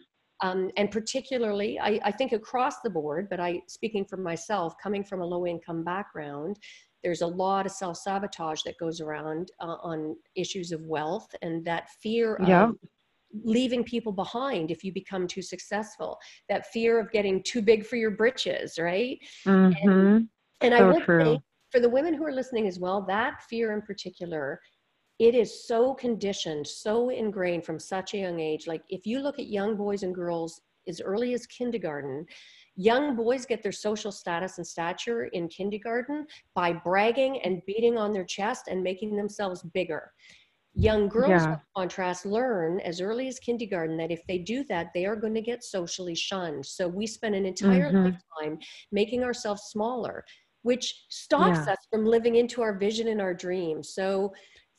[0.43, 5.05] Um, and particularly, I, I think across the board, but I, speaking for myself, coming
[5.05, 6.59] from a low income background,
[7.03, 11.65] there's a lot of self sabotage that goes around uh, on issues of wealth and
[11.65, 12.69] that fear yeah.
[12.69, 12.77] of
[13.45, 16.19] leaving people behind if you become too successful
[16.49, 19.89] that fear of getting too big for your britches right mm-hmm.
[19.89, 20.29] and,
[20.63, 21.25] and so i will true.
[21.25, 21.41] say
[21.71, 24.61] for the women who are listening as well that fear in particular
[25.19, 29.39] it is so conditioned so ingrained from such a young age like if you look
[29.39, 32.25] at young boys and girls as early as kindergarten
[32.77, 38.13] young boys get their social status and stature in kindergarten by bragging and beating on
[38.13, 40.13] their chest and making themselves bigger
[40.75, 41.57] Young girls, Yeah.
[41.57, 45.35] by contrast, learn as early as kindergarten that if they do that, they are going
[45.35, 46.65] to get socially shunned.
[46.65, 48.21] So we spend an entire Mhm.
[48.41, 48.59] lifetime
[48.93, 50.25] making ourselves smaller,
[50.63, 51.73] which stops Yeah.
[51.73, 53.95] us from living into our vision and our dreams.
[53.95, 54.33] So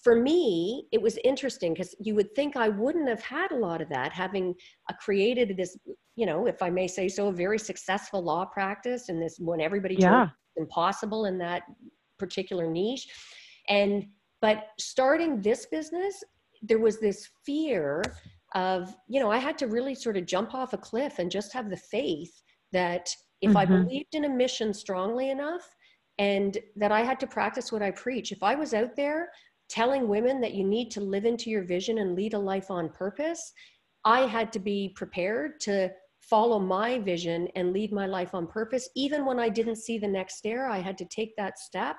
[0.04, 3.82] for me, it was interesting because you would think I wouldn't have had a lot
[3.82, 4.56] of that, having
[4.90, 5.78] uh, created this,
[6.16, 9.62] you know, if I may say so, a very successful law practice and this when
[9.62, 10.30] everybody Yeah.
[10.56, 11.64] impossible in that
[12.18, 13.08] particular niche.
[13.68, 14.08] And
[14.42, 16.24] but starting this business,
[16.64, 18.02] there was this fear
[18.56, 21.54] of, you know, I had to really sort of jump off a cliff and just
[21.54, 23.86] have the faith that if I Mhm.
[23.86, 25.76] believed in a mission strongly enough
[26.20, 29.32] and that I had to practice what I preach, if I was out there
[29.70, 32.89] telling women that you need to live into your vision and lead a life on
[32.89, 33.54] purpose,
[34.04, 38.89] I had to be prepared to follow my vision and lead my life on purpose.
[38.96, 41.98] Even when I didn't see the next stair, I had to take that step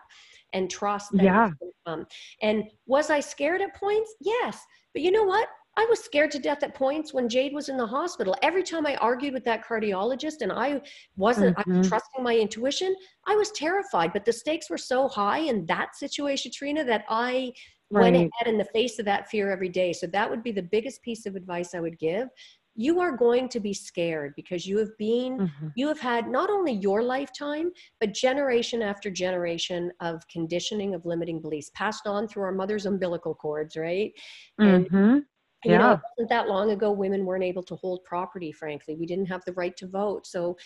[0.53, 1.51] and trust that Yeah.
[1.61, 2.07] it's.
[2.43, 4.15] And was I scared at points?
[4.21, 4.65] Yes.
[4.95, 5.49] But you know what?
[5.77, 8.37] I was scared to death at points when Jade was in the hospital.
[8.43, 10.83] Every time I argued with that cardiologist and I
[11.17, 11.89] wasn't I was Mhm.
[11.89, 12.95] trusting my intuition,
[13.27, 14.13] I was terrified.
[14.13, 17.53] But the stakes were so high in that situation, Trina, that I
[17.91, 18.31] went Right.
[18.35, 19.93] ahead in the face of that fear every day.
[19.93, 22.29] So that would be the biggest piece of advice I would give.
[22.75, 25.73] You are going to be scared because you have been Mhm.
[25.75, 31.41] you have had not only your lifetime, but generation after generation of conditioning of limiting
[31.41, 34.13] beliefs passed on through our mother's umbilical cords, right?
[34.59, 34.89] And
[35.65, 35.71] Mhm.
[35.71, 35.93] you know, Yeah.
[35.93, 38.95] it wasn't that long ago women weren't able to hold property, frankly.
[38.97, 40.27] We didn't have the right to vote.
[40.27, 40.57] So,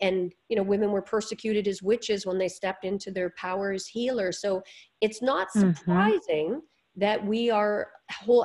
[0.00, 3.86] and, you know, women were persecuted as witches when they stepped into their power as
[3.86, 4.40] healers.
[4.40, 4.62] So
[5.00, 5.74] it's not Mhm.
[5.76, 6.62] surprising
[6.96, 7.92] that we are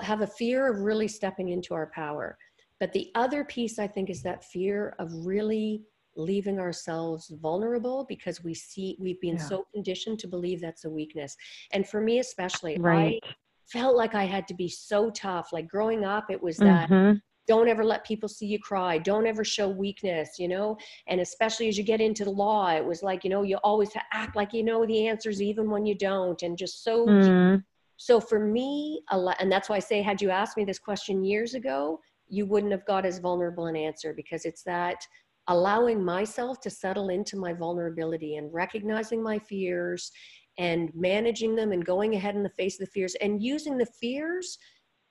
[0.01, 2.37] have a fear of really stepping into our power.
[2.79, 5.83] But the other piece, I think, is that fear of really
[6.15, 9.47] leaving ourselves vulnerable because we see we've been Yeah.
[9.49, 11.35] so conditioned to believe that's a weakness.
[11.73, 13.17] And for me, especially, Right.
[13.25, 13.33] I
[13.71, 15.51] felt like I had to be so tough.
[15.51, 17.21] Like growing up, it was that Mhm.
[17.47, 20.77] don't ever let people see you cry, don't ever show weakness, you know?
[21.07, 23.89] And especially as you get into the law, it was like, you know, you always
[24.11, 27.07] act like you know the answers even when you don't, and just so.
[27.07, 27.63] Mm.
[27.97, 30.77] So for me, a lot, and that's why I say, had you asked me this
[30.77, 35.07] question years ago, you wouldn't have got as vulnerable an answer because it's that
[35.47, 40.11] allowing myself to settle into my vulnerability and recognizing my fears
[40.57, 43.85] and managing them and going ahead in the face of the fears and using the
[43.85, 44.57] fears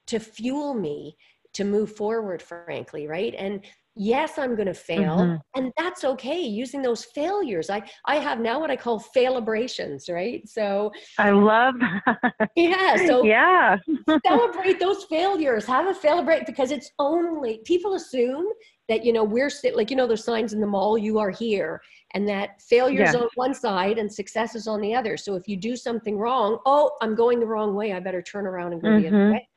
[0.06, 1.16] to fuel me
[1.54, 5.40] to move forward frankly right and yes i'm going to fail Mhm.
[5.54, 10.46] and that's okay using those failures i i have now what i call failabrations right
[10.46, 12.50] so I love that.
[12.56, 13.78] yeah so yeah.
[14.26, 18.46] celebrate those failures have a celebrate because it's only people assume
[18.88, 21.30] that you know we're sit like you know there's signs in the mall you are
[21.30, 21.80] here
[22.16, 23.14] and that failure is Yes.
[23.14, 26.58] on one side and success is on the other so if you do something wrong
[26.64, 29.32] oh i'm going the wrong way i better turn around and go the other Mhm.
[29.32, 29.48] way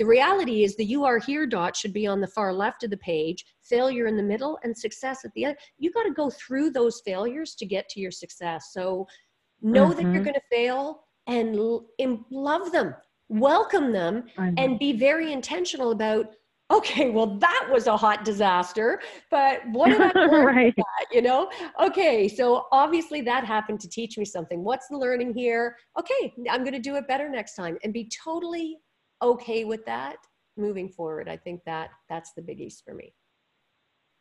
[0.00, 2.90] the reality is the you are here dot should be on the far left of
[2.90, 6.28] the page failure in the middle and success at the end you got to go
[6.28, 9.06] through those failures to get to your success so
[9.62, 10.24] know that you're Mhm.
[10.24, 11.86] going to fail and l-
[12.30, 12.94] love them
[13.28, 14.24] welcome them
[14.58, 16.34] and be very intentional about
[16.70, 19.00] okay well that was a hot disaster
[19.30, 20.74] but what did i learn right.
[20.76, 21.50] that, you know?
[21.80, 24.62] Okay so obviously that happened to teach me something.
[24.62, 25.76] What's the learning here?
[25.98, 28.78] Okay i'm going to do it better next time and be totally
[29.22, 30.16] okay with that
[30.56, 31.28] moving forward.
[31.28, 33.14] I think that that's the biggies for me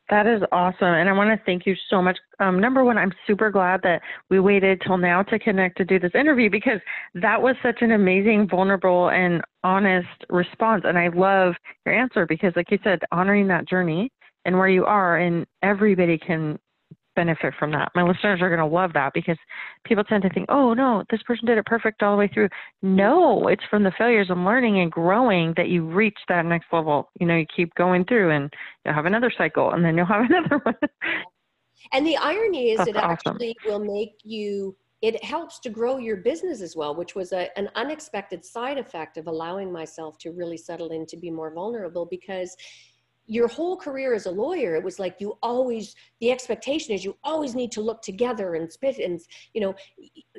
[0.09, 0.87] That is awesome.
[0.87, 2.17] And I want to thank you so much.
[2.39, 5.99] Um, number one, I'm super glad that we waited till now to connect to do
[5.99, 6.79] this interview because
[7.15, 10.83] that was such an amazing, vulnerable, and honest response.
[10.85, 11.55] And I love
[11.85, 14.09] your answer because, like you said, honoring that journey
[14.45, 16.57] and where you are, and everybody can
[17.17, 17.91] benefit from that.
[17.95, 19.37] My listeners are going to love that because
[19.83, 22.47] people tend to think, oh, no, this person did it perfect all the way through.
[22.83, 27.09] No, it's from the failures and learning and growing that you reach that next level.
[27.19, 28.53] You know, you keep going through and
[28.85, 30.75] you'll have another cycle and then you'll have another one.
[31.91, 33.11] And the irony is, That's it awesome.
[33.33, 37.49] actually will make you, it helps to grow your business as well, which was a,
[37.57, 42.05] an unexpected side effect of allowing myself to really settle in to be more vulnerable
[42.05, 42.55] because
[43.27, 47.15] your whole career as a lawyer it was like you always the expectation is you
[47.23, 49.19] always need to look together and spit and
[49.53, 49.75] you know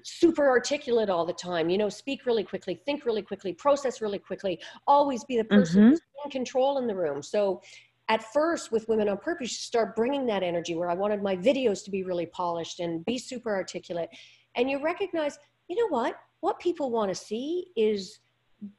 [0.03, 4.19] super articulate all the time you know speak really quickly think really quickly process really
[4.19, 5.91] quickly always be the person Mhm.
[5.91, 7.23] who's in control in the room.
[7.23, 7.63] So
[8.09, 11.37] at first with women on purpose you start bringing that energy where i wanted my
[11.37, 14.09] videos to be really polished and be super articulate.
[14.57, 16.19] And you recognize you know what?
[16.41, 18.21] What people want to see is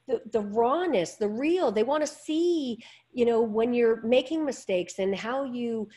[0.08, 2.78] the, the rawness the real they want to see
[3.14, 5.88] you know when you're making mistakes and how you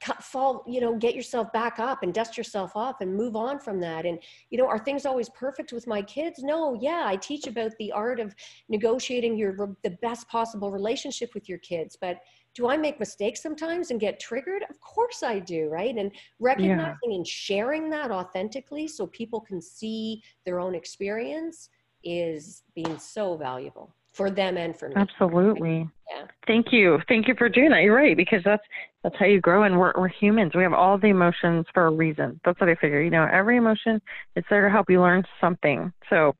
[0.00, 3.58] cut, fall you know get yourself back up and dust yourself off and move on
[3.58, 4.04] from that.
[4.04, 4.18] And
[4.50, 6.42] you know are things always perfect with my kids?
[6.42, 8.34] No yeah i teach about the art of
[8.68, 12.18] negotiating your the best possible relationship with your kids but
[12.54, 14.64] do i make mistakes sometimes and get triggered?
[14.68, 15.96] Of course i do right?
[15.96, 21.68] And recognizing and sharing that authentically so people can see their own experience
[22.04, 25.88] is being so valuable for them and for me Absolutely.
[26.10, 26.26] Yeah.
[26.46, 26.98] Thank you.
[27.08, 27.82] Thank you for doing that.
[27.82, 28.62] You're right because that's
[29.02, 30.52] that's how you grow and we're we're humans.
[30.54, 32.40] We have all the emotions for a reason.
[32.44, 33.02] That's what I figure.
[33.02, 34.00] You know, every emotion
[34.36, 35.92] is there to help you learn something.
[36.08, 36.34] So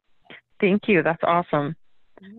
[0.60, 1.02] thank you.
[1.02, 1.76] That's awesome.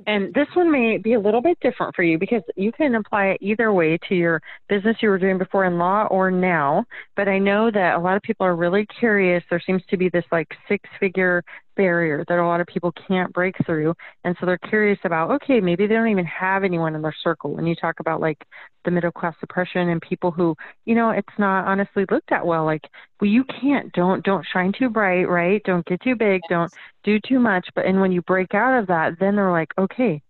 [0.07, 3.27] And this one may be a little bit different for you because you can apply
[3.27, 6.83] it either way to your business you were doing before in law or now.
[7.15, 9.43] But I know that a lot of people are really curious.
[9.49, 11.43] There seems to be this like six figure
[11.77, 13.93] barrier that a lot of people can't break through.
[14.23, 17.53] And so they're curious about, okay, maybe they don't even have anyone in their circle.
[17.55, 18.43] When you talk about like
[18.83, 20.55] the middle class depression and people who,
[20.85, 22.81] you know, it's not honestly looked at well, like,
[23.21, 25.61] well, you can't, don't, don't shine too bright, right?
[25.63, 26.71] Don't get too big, don't
[27.03, 27.67] do too much.
[27.75, 30.21] But, and when you break out of that, then they're like, okay,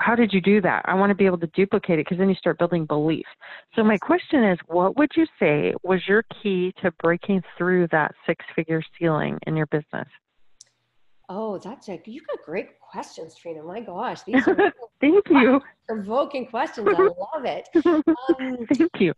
[0.00, 0.82] how did you do that?
[0.86, 3.26] I want to be able to duplicate it because then you start building belief.
[3.76, 8.14] So my question is, what would you say was your key to breaking through that
[8.26, 10.08] six figure ceiling in your business?
[11.32, 13.62] Oh, that's a you got great questions, Trina.
[13.62, 14.56] My gosh, these are
[15.00, 15.60] Thank you.
[15.86, 16.88] provoking questions.
[16.92, 17.02] I
[17.34, 17.68] love it.
[18.28, 19.12] Um, Thank you.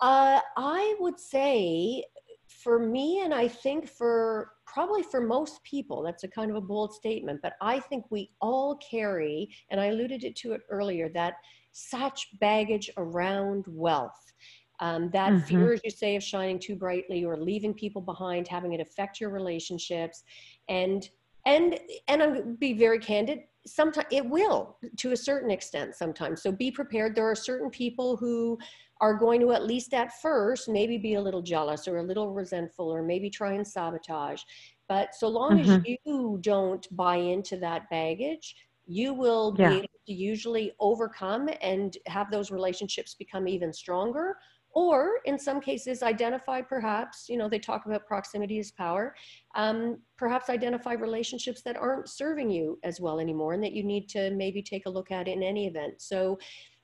[0.00, 2.04] uh, I would say
[2.46, 6.60] for me, and I think for probably for most people, that's a kind of a
[6.60, 11.08] bold statement, but I think we all carry, and I alluded it to it earlier,
[11.14, 11.34] that
[11.72, 14.32] such baggage around wealth.
[14.80, 15.46] Um, that Mhm.
[15.46, 19.20] fear, as you say, of shining too brightly or leaving people behind, having it affect
[19.20, 20.24] your relationships,
[20.68, 21.08] and
[21.46, 21.78] and
[22.08, 23.40] and I'm be very candid.
[23.66, 26.42] Sometimes it will, to a certain extent, sometimes.
[26.42, 27.14] So be prepared.
[27.14, 28.58] There are certain people who
[29.00, 32.32] are going to at least at first maybe be a little jealous or a little
[32.34, 34.42] resentful or maybe try and sabotage.
[34.88, 35.84] But so long as Mhm.
[35.84, 38.54] you don't buy into that baggage,
[38.86, 39.62] you will Yeah.
[39.62, 44.36] be able to usually overcome and have those relationships become even stronger.
[44.74, 49.14] Or in some cases, identify perhaps, you know, they talk about proximity is power,
[49.54, 54.08] um, perhaps identify relationships that aren't serving you as well anymore and that you need
[54.10, 56.02] to maybe take a look at in any event.
[56.02, 56.38] So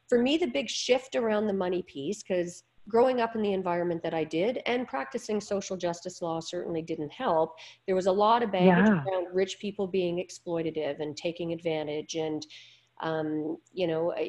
[0.08, 4.02] for me, the big shift around the money piece, because growing up in the environment
[4.02, 7.54] that I did and practicing social justice law certainly didn't help.
[7.86, 9.04] There was a lot of baggage Yeah.
[9.06, 12.44] around rich people being exploitative and taking advantage and
[13.02, 14.24] um, you know, uh,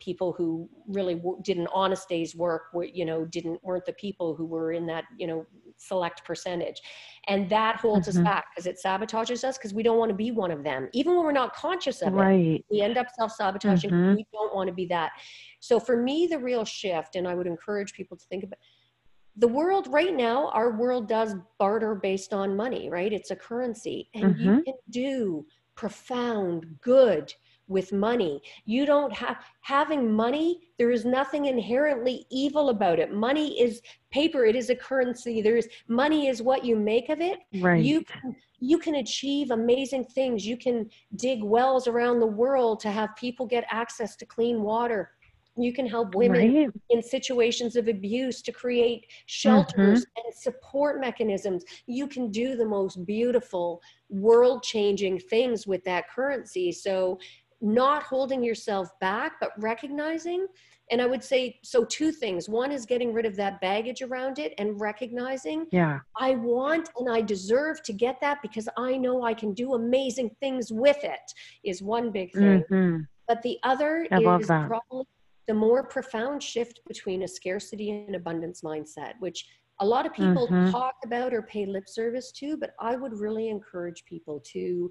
[0.00, 3.92] people who really w- did an honest day's work, were, you know, didn't weren't the
[3.94, 5.46] people who were in that, you know,
[5.76, 6.80] select percentage,
[7.28, 8.10] and that holds Mhm.
[8.10, 10.88] us back because it sabotages us because we don't want to be one of them,
[10.92, 12.18] even when we're not conscious of it
[12.70, 13.90] we end up self-sabotaging.
[13.90, 14.16] Mhm.
[14.16, 15.12] we don't want to be that.
[15.60, 18.58] So for me the real shift and i would encourage people to think about
[19.36, 23.12] the world right now our world does barter based on money right?
[23.12, 24.10] It's a currency.
[24.14, 24.64] And you Mhm.
[24.64, 25.46] can do
[25.76, 27.32] profound good
[27.68, 28.42] with money.
[28.64, 33.12] You don't have having money there is nothing inherently evil about it.
[33.12, 37.20] Money is paper it is a currency there is money is what you make of
[37.20, 37.38] it.
[37.60, 37.84] Right.
[37.84, 40.44] you can you can achieve amazing things.
[40.44, 45.12] You can dig wells around the world to have people get access to clean water.
[45.56, 46.70] You can help women right.
[46.90, 50.26] in situations of abuse to create shelters Mm-hmm.
[50.26, 51.64] and support mechanisms.
[51.86, 56.70] You can do the most beautiful world changing things with that currency.
[56.72, 57.18] So
[57.60, 60.46] not holding yourself back but recognizing
[60.90, 64.38] and i would say so two things one is getting rid of that baggage around
[64.38, 66.00] it and recognizing Yeah.
[66.20, 70.30] I want and I deserve to get that because I know I can do amazing
[70.40, 71.26] things with it,
[71.62, 72.64] is one big thing.
[72.70, 73.06] Mhm.
[73.28, 75.06] But the other I is probably
[75.46, 79.46] the more profound shift between a scarcity and abundance mindset, which
[79.80, 80.72] a lot of people Mhm.
[80.72, 84.90] talk about or pay lip service to, but I would really encourage people to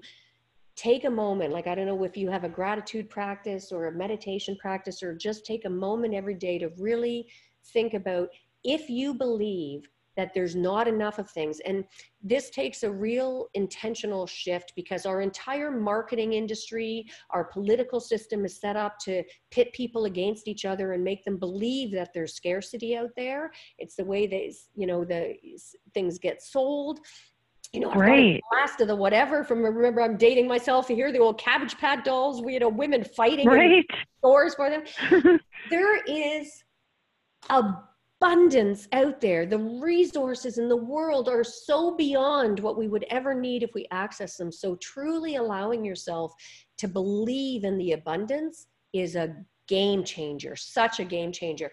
[0.78, 3.92] take a moment like i don't know if you have a gratitude practice or a
[3.92, 7.26] meditation practice or just take a moment every day to really
[7.72, 8.28] think about
[8.62, 11.60] if you believe that there's not enough of things.
[11.60, 11.84] And
[12.20, 18.60] this takes a real intentional shift because our entire marketing industry, our political system is
[18.60, 19.22] set up to
[19.52, 23.52] pit people against each other and make them believe that there's scarcity out there.
[23.78, 25.36] It's the way they, you know, the
[25.94, 26.98] things get sold
[27.72, 28.42] you know, right.
[28.52, 32.40] last of the whatever from remember I'm dating myself here, the old cabbage patch dolls,
[32.42, 33.84] we you know women fighting right.
[34.18, 34.82] stores for them.
[35.70, 36.64] there is
[37.50, 39.44] abundance out there.
[39.44, 43.86] The resources in the world are so beyond what we would ever need if we
[43.90, 44.50] access them.
[44.50, 46.32] So truly allowing yourself
[46.78, 51.70] to believe in the abundance is a game changer, such a game changer.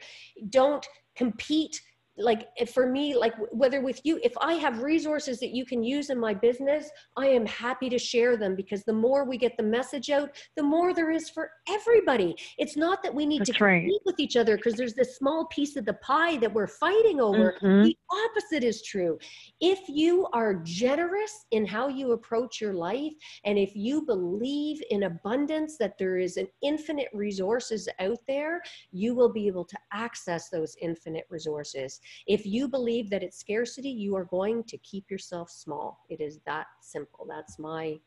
[0.49, 0.85] Don't
[1.15, 1.81] compete
[2.17, 6.09] like for me like whether with you if i have resources that you can use
[6.09, 9.63] in my business i am happy to share them because the more we get the
[9.63, 12.35] message out the more there is for everybody.
[12.57, 15.45] It's not that we need That's to compete with each other because there's this small
[15.47, 17.55] piece of the pie that we're fighting over.
[17.61, 17.83] Mm-hmm.
[17.83, 19.17] the opposite is true.
[19.59, 23.13] If you are generous in how you approach your life
[23.43, 28.61] and if you believe in abundance that there is an infinite resources out there
[28.91, 33.89] you will be able to access those infinite resources if you believe that it's scarcity,
[33.89, 35.99] you are going to keep yourself small.
[36.09, 37.25] It is that simple.
[37.29, 37.99] That's my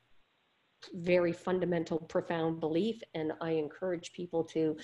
[0.95, 3.03] very fundamental, profound belief.
[3.15, 4.77] And I encourage people to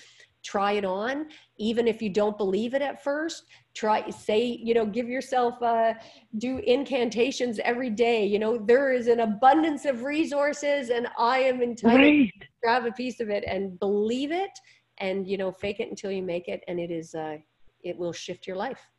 [0.44, 4.84] try it on even if you don't believe it at first try say you know
[4.84, 5.94] give yourself uh
[6.36, 11.62] do incantations every day you know there is an abundance of resources and i am
[11.62, 12.30] entitled right.
[12.40, 14.50] to grab a piece of it and believe it
[14.98, 17.36] and you know fake it until you make it and it is uh
[17.82, 18.90] it will shift your life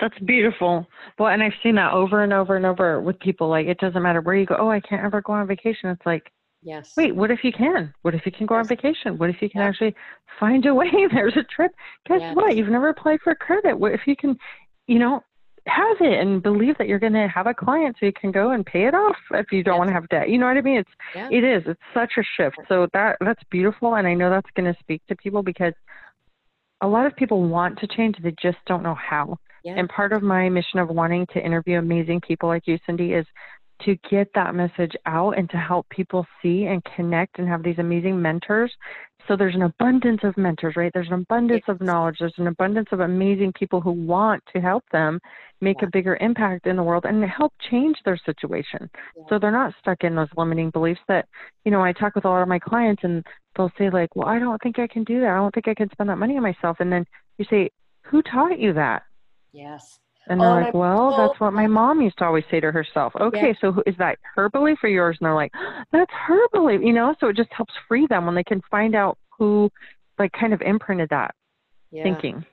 [0.00, 0.86] that's beautiful.
[1.18, 3.48] Well, and I've seen that over and over and over with people.
[3.48, 4.56] Like, it doesn't matter where you go.
[4.58, 5.90] Oh, I can't ever go on vacation.
[5.90, 6.94] It's like, yes.
[6.96, 7.92] Wait, what if you can?
[8.02, 8.64] What if you can go yes.
[8.64, 9.18] on vacation?
[9.18, 9.68] What if you can yeah.
[9.68, 9.94] actually
[10.40, 10.90] find a way?
[11.12, 11.72] There's a trip.
[12.06, 12.36] Guess yes.
[12.36, 12.56] what?
[12.56, 13.78] You've never applied for credit.
[13.78, 14.36] What if you can,
[14.86, 15.22] you know,
[15.66, 18.50] have it and believe that you're going to have a client so you can go
[18.52, 19.78] and pay it off if you don't yes.
[19.78, 20.30] want to have debt.
[20.30, 20.78] You know what I mean?
[20.78, 21.28] It's yeah.
[21.30, 21.62] it is.
[21.66, 22.56] It's such a shift.
[22.68, 25.74] So that that's beautiful, and I know that's going to speak to people because
[26.80, 28.16] a lot of people want to change.
[28.22, 29.38] They just don't know how.
[29.64, 29.74] Yeah.
[29.76, 33.26] And part of my mission of wanting to interview amazing people like you, Cindy, is
[33.82, 37.78] to get that message out and to help people see and connect and have these
[37.78, 38.72] amazing mentors.
[39.28, 40.90] So there's an abundance of mentors, right?
[40.92, 41.74] There's an abundance yes.
[41.74, 42.16] of knowledge.
[42.18, 45.20] There's an abundance of amazing people who want to help them
[45.60, 45.86] make yeah.
[45.86, 48.88] a bigger impact in the world and help change their situation.
[49.16, 49.24] Yeah.
[49.28, 51.28] So they're not stuck in those limiting beliefs that,
[51.64, 54.28] you know, I talk with a lot of my clients and they'll say like, well,
[54.28, 55.30] I don't think I can do that.
[55.30, 56.78] I don't think I can spend that money on myself.
[56.80, 57.04] And then
[57.36, 57.70] you say,
[58.02, 59.02] who taught you that?
[59.58, 59.98] Yes.
[60.28, 62.60] And oh, they're oh, like, well, so that's what my mom used to always say
[62.60, 63.12] to herself.
[63.18, 63.52] Okay, yeah.
[63.60, 65.16] so is that her belief or yours?
[65.20, 65.52] And they're like,
[65.90, 67.14] that's her belief, you know?
[67.18, 69.70] So it just helps free them when they can find out who,
[70.18, 71.34] like, kind of imprinted that
[71.90, 72.02] yeah.
[72.02, 72.44] thinking.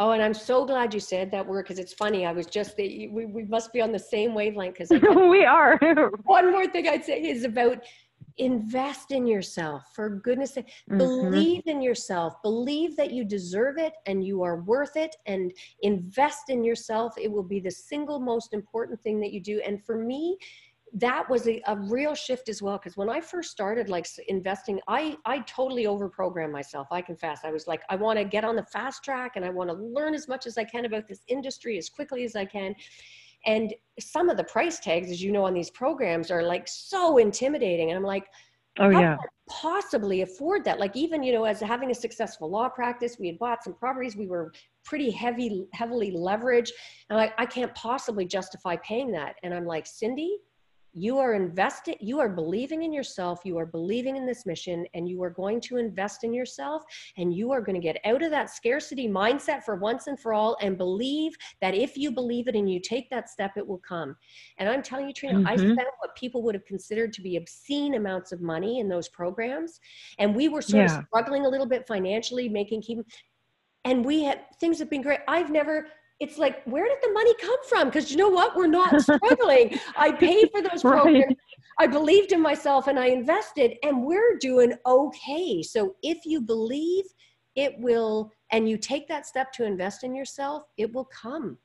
[0.00, 2.24] Oh, and I'm so glad you said that word because it's funny.
[2.24, 4.90] I was just, we, we must be on the same wavelength because
[5.30, 5.78] we are.
[6.24, 7.84] one more thing I'd say is about
[8.38, 10.66] invest in yourself for goodness sake.
[10.90, 10.98] Mm-hmm.
[10.98, 12.34] believe in yourself.
[12.42, 17.14] Believe that you deserve it and you are worth it and invest in yourself.
[17.18, 19.60] It will be the single most important thing that you do.
[19.64, 20.38] And for me
[20.94, 24.80] that was a, a real shift as well because when i first started like investing
[24.88, 26.88] i i totally overprogrammed myself.
[26.90, 29.50] I confess i was like i want to get on the fast track and i
[29.50, 32.44] want to learn as much as i can about this industry as quickly as i
[32.44, 32.74] can
[33.46, 37.18] and some of the price tags, as you know, on these programs are like so
[37.18, 37.90] intimidating.
[37.90, 38.26] And I'm like,
[38.78, 39.16] oh, yeah.
[39.48, 40.78] possibly afford that?
[40.78, 44.16] Like even, you know, as having a successful law practice, we had bought some properties,
[44.16, 44.52] we were
[44.84, 46.70] pretty heavy, heavily leveraged.
[47.10, 49.36] And like, I can't possibly justify paying that.
[49.42, 50.38] And I'm like, Cindy,
[50.92, 55.08] you are investing you are believing in yourself you are believing in this mission and
[55.08, 56.82] you are going to invest in yourself
[57.16, 60.32] and you are going to get out of that scarcity mindset for once and for
[60.32, 63.80] all and believe that if you believe it and you take that step it will
[63.86, 64.16] come
[64.58, 65.46] and i'm telling you trina mm-hmm.
[65.46, 69.08] i spent what people would have considered to be obscene amounts of money in those
[69.08, 69.80] programs
[70.18, 70.98] and we were sort yeah.
[70.98, 72.98] of struggling a little bit financially making keep
[73.84, 75.86] and we had things have been great i've never
[76.20, 77.88] it's like, where did the money come from?
[77.88, 78.56] Because you know what?
[78.56, 79.78] We're not struggling.
[79.96, 81.26] I paid for those programs.
[81.28, 81.36] Right.
[81.78, 85.62] I believed in myself and I invested, and we're doing okay.
[85.62, 87.04] So if you believe,
[87.54, 91.56] it will, and you take that step to invest in yourself, it will come.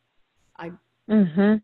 [0.58, 0.72] I,
[1.10, 1.56] mm-hmm.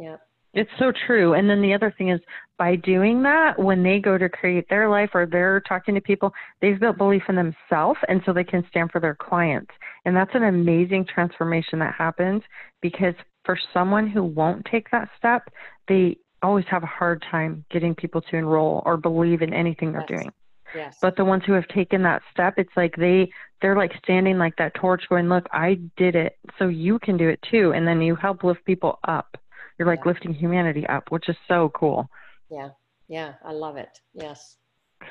[0.00, 0.16] yeah.
[0.54, 1.34] It's so true.
[1.34, 2.20] And then the other thing is
[2.58, 6.32] by doing that, when they go to create their life or they're talking to people,
[6.60, 9.70] they've built belief in themselves and so they can stand for their clients.
[10.04, 12.42] And that's an amazing transformation that happens
[12.80, 15.48] because for someone who won't take that step,
[15.86, 20.06] they always have a hard time getting people to enroll or believe in anything they're
[20.08, 20.20] yes.
[20.20, 20.32] doing.
[20.74, 20.98] Yes.
[21.00, 23.30] But the ones who have taken that step, it's like they
[23.62, 27.28] they're like standing like that torch going, "Look, I did it, so you can do
[27.28, 29.36] it too." And then you help lift people up.
[29.78, 30.08] You're like Yeah.
[30.12, 32.08] lifting humanity up, which is so cool.
[32.50, 32.70] Yeah.
[33.08, 33.34] Yeah.
[33.44, 34.00] I love it.
[34.14, 34.56] Yes.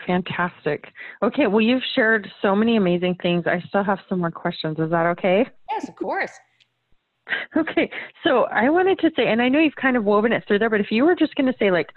[0.05, 0.91] Fantastic.
[1.23, 3.47] Okay, well you've shared so many amazing things.
[3.47, 4.77] I still have some more questions.
[4.79, 5.47] Is that okay?
[5.71, 6.31] Yes, of course.
[7.57, 7.91] Okay,
[8.23, 10.69] so I wanted to say, and I know you've kind of woven it through there,
[10.69, 11.89] but if you were just going to say, like,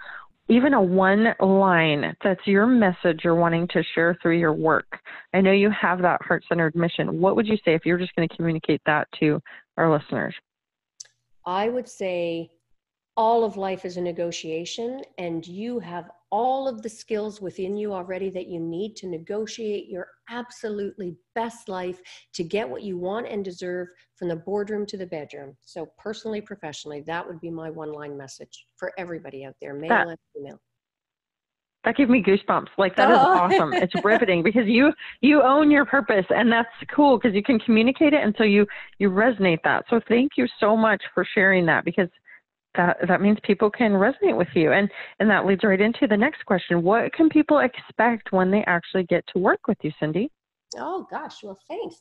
[0.49, 4.99] even a one line that's your message you're wanting to share through your work,
[5.33, 7.21] I know you have that heart centered mission.
[7.21, 9.41] What would you say if you were just going to communicate that to
[9.77, 10.35] our listeners?
[11.45, 12.51] I would say
[13.17, 17.93] all of life is a negotiation, and you have all of the skills within you
[17.93, 22.01] already that you need to negotiate your absolutely best life
[22.33, 25.57] to get what you want and deserve from the boardroom to the bedroom.
[25.61, 29.89] So, personally, professionally, that would be my one line message for everybody out there, male
[29.89, 30.59] That- and female.
[31.83, 32.67] That gives me goosebumps.
[32.77, 33.39] Like that is Oh.
[33.39, 33.73] awesome.
[33.73, 38.13] It's riveting because you you own your purpose, and that's cool because you can communicate
[38.13, 38.67] it, and so you
[38.99, 39.85] you resonate that.
[39.89, 42.07] So thank you so much for sharing that because
[42.75, 46.17] that that means people can resonate with you, and and that leads right into the
[46.17, 46.81] next question.
[46.81, 50.31] What can people expect when they actually get to work with you, Cindy?
[50.77, 51.97] Oh gosh, well, thanks.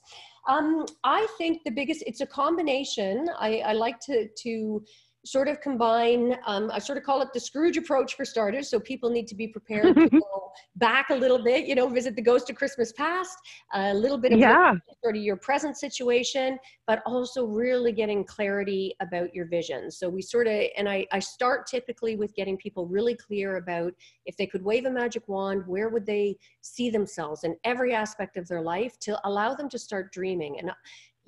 [0.48, 3.28] Um, I think the biggest it's a combination.
[3.38, 4.84] I, I like to to
[5.24, 6.36] sort of combine.
[6.46, 8.70] Um, I sort of call it the Scrooge approach for starters.
[8.70, 11.66] So people need to be prepared to go back a little bit.
[11.66, 13.36] You know, visit the ghost of Christmas past,
[13.74, 14.74] a little bit of Yeah.
[15.02, 19.90] sort of your present situation, but also really getting clarity about your vision.
[19.90, 23.92] So we sort of, and I, I start typically with getting people really clear about
[24.26, 28.36] if they could wave a magic wand, where would they see themselves in every aspect
[28.36, 30.58] of their life to allow them to start dreaming.
[30.58, 30.70] And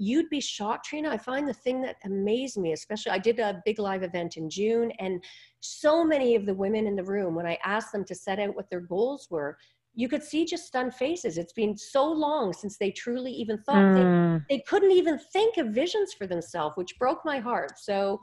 [0.02, 1.08] you'd be shocked, Trina.
[1.10, 4.50] I find the thing that amazed me, especially I did a big live event in
[4.50, 5.22] June, and
[5.60, 8.56] so many of the women in the room, when I asked them to set out
[8.56, 9.56] what their goals were,
[9.94, 11.38] you could see just stunned faces.
[11.38, 15.56] It's been so long since they truly even thought they Mm, they couldn't even think
[15.56, 17.78] of visions for themselves, which broke my heart.
[17.78, 18.20] So,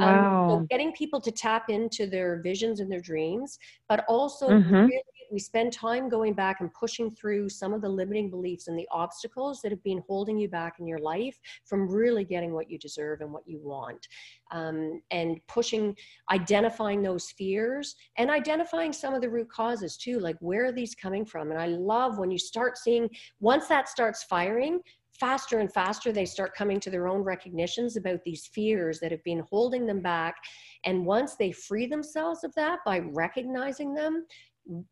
[0.00, 3.58] um, so getting people to tap into their visions and their dreams,
[3.88, 4.86] but also Mhm.
[4.86, 8.78] really we spend time going back and pushing through some of the limiting beliefs and
[8.78, 12.68] the obstacles that have been holding you back in your life from really getting what
[12.68, 14.08] you deserve and what you want.
[14.50, 15.96] Um, and pushing,
[16.30, 20.94] identifying those fears and identifying some of the root causes too, like where are these
[20.94, 21.50] coming from?
[21.50, 23.08] And I love when you start seeing,
[23.40, 24.80] once that starts firing,
[25.20, 29.22] faster and faster they start coming to their own recognitions about these fears that have
[29.22, 30.34] been holding them back
[30.86, 34.24] and once they free themselves of that by recognizing them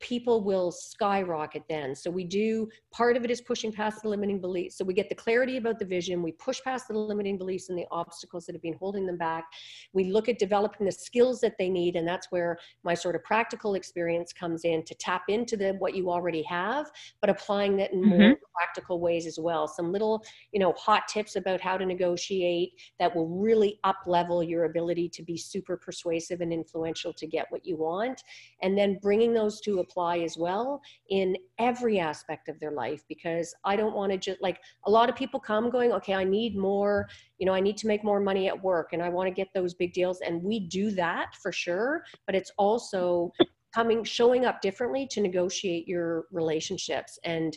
[0.01, 1.95] people will skyrocket then.
[1.95, 4.77] So we do part of it is pushing past the limiting beliefs.
[4.77, 7.79] So we get the clarity about the vision we push past the limiting beliefs and
[7.79, 9.45] the obstacles that have been holding them back.
[9.93, 13.23] We look at developing the skills that they need and that's where my sort of
[13.25, 16.91] practical experience comes in to tap into the what you already have
[17.21, 18.37] but applying that in more Mhm.
[18.59, 19.69] Practical ways as well.
[19.69, 24.43] Some little you know hot tips about how to negotiate that will really up level
[24.43, 28.23] your ability to be super persuasive and influential to get what you want.
[28.63, 30.81] And then bringing those to apply as well
[31.11, 35.09] in every aspect of their life because i don't want to just like a lot
[35.09, 38.21] of people come going okay i need more you know i need to make more
[38.21, 40.21] money at work and i want to get those big deals.
[40.21, 43.33] And we do that for sure but it's also
[43.75, 47.19] coming showing up differently to negotiate your relationships.
[47.25, 47.57] And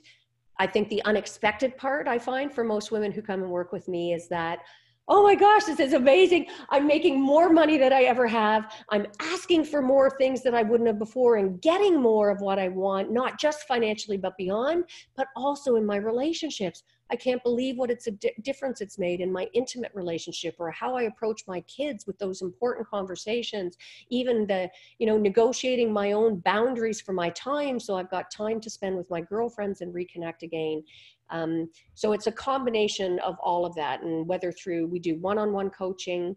[0.62, 3.88] I think the unexpected part I find for most women who come and work with
[3.88, 4.60] me is that,
[5.08, 6.46] oh my gosh, this is amazing.
[6.70, 8.72] I'm making more money than I ever have.
[8.92, 12.60] I'm asking for more things that I wouldn't have before and getting more of what
[12.60, 14.84] I want, not just financially, but beyond,
[15.18, 16.84] but also in my relationships.
[17.12, 20.72] I can't believe what it's a di- difference it's made in my intimate relationship or
[20.72, 23.78] how I approach my kids with those important conversations,
[24.10, 28.62] even the you know negotiating my own boundaries for my time so i've got time
[28.62, 30.84] to spend with my girlfriends and reconnect again.
[31.30, 35.70] Um, so it's a combination of all of that and whether through we do one-on-one
[35.70, 36.36] coaching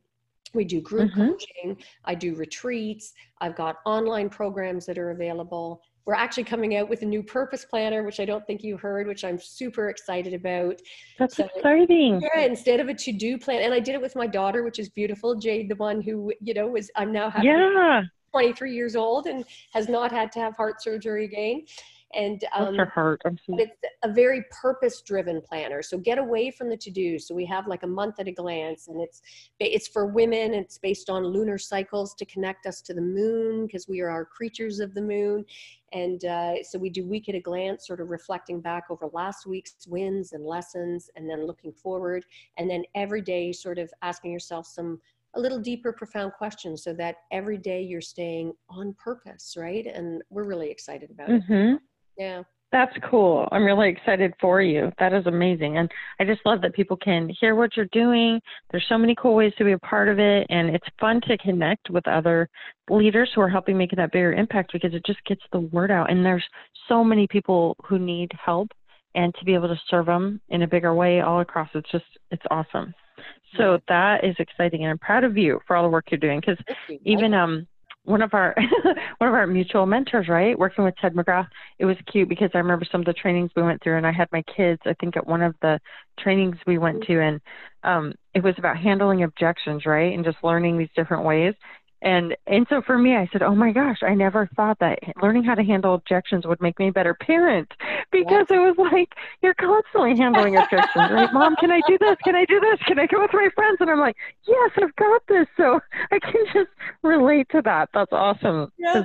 [0.54, 1.30] we do group Mhm.
[1.30, 6.88] coaching i do retreats i've got online programs that are available we're actually coming out
[6.88, 10.34] with a new purpose planner which i don't think you heard which i'm super excited
[10.34, 10.80] about
[11.18, 12.20] That's so- exciting.
[12.20, 14.88] yeah, instead of a to-do plan, and I did it with my daughter, which is
[14.88, 15.34] beautiful.
[15.36, 18.02] Jade, the one who you know was I'm now having Yeah.
[18.32, 21.64] 23 years old and has not had to have heart surgery again.
[22.14, 23.22] And um, her heart.
[23.24, 25.82] I'm so but it's a very purpose-driven planner.
[25.82, 27.18] So get away from the to-do.
[27.18, 29.22] So we have like a month at a glance, and it's
[29.58, 30.54] it's for women.
[30.54, 34.24] It's based on lunar cycles to connect us to the moon because we are our
[34.24, 35.44] creatures of the moon.
[35.92, 39.46] And uh, so we do week at a glance, sort of reflecting back over last
[39.46, 42.24] week's wins and lessons, and then looking forward.
[42.58, 45.00] And then every day, sort of asking yourself some
[45.36, 49.84] a little deeper, profound questions so that every day you're staying on purpose, right?
[49.84, 51.42] And we're really excited about it.
[52.16, 52.42] Yeah.
[52.72, 53.48] That's cool.
[53.52, 54.90] I'm really excited for you.
[54.98, 55.78] That is amazing.
[55.78, 55.88] And
[56.18, 58.40] I just love that people can hear what you're doing.
[58.72, 60.44] There's so many cool ways to be a part of it.
[60.50, 62.48] And it's fun to connect with other
[62.90, 66.10] leaders who are helping make that bigger impact because it just gets the word out.
[66.10, 66.42] And there's
[66.88, 68.72] so many people who need help
[69.14, 71.68] and to be able to serve them in a bigger way all across.
[71.74, 72.92] It's just, it's awesome.
[73.56, 74.82] So that is exciting.
[74.82, 76.58] And I'm proud of you for all the work you're doing because
[77.04, 77.68] even, um,
[78.04, 78.54] one of our
[79.18, 81.48] one of our mutual mentors, right, working with Ted McGrath,
[81.78, 84.12] it was cute because I remember some of the trainings we went through, and I
[84.12, 84.80] had my kids.
[84.84, 85.80] I think at one of the
[86.18, 87.40] trainings we went to, and
[87.82, 91.54] um, it was about handling objections, right, and just learning these different ways
[92.04, 95.42] and and so for me i said oh my gosh i never thought that learning
[95.42, 97.72] how to handle objections would make me a better parent.
[98.12, 99.08] Because it was like
[99.42, 101.32] you're constantly handling objections right?
[101.32, 102.16] Mom can i do this?
[102.22, 102.78] Can i do this?
[102.86, 103.78] Can i go with my friends?
[103.80, 105.46] And i'm like yes i've got this.
[105.56, 105.80] So
[106.12, 106.70] i can just
[107.02, 107.88] relate to that.
[107.92, 108.70] That's awesome.
[108.78, 109.04] Yeah.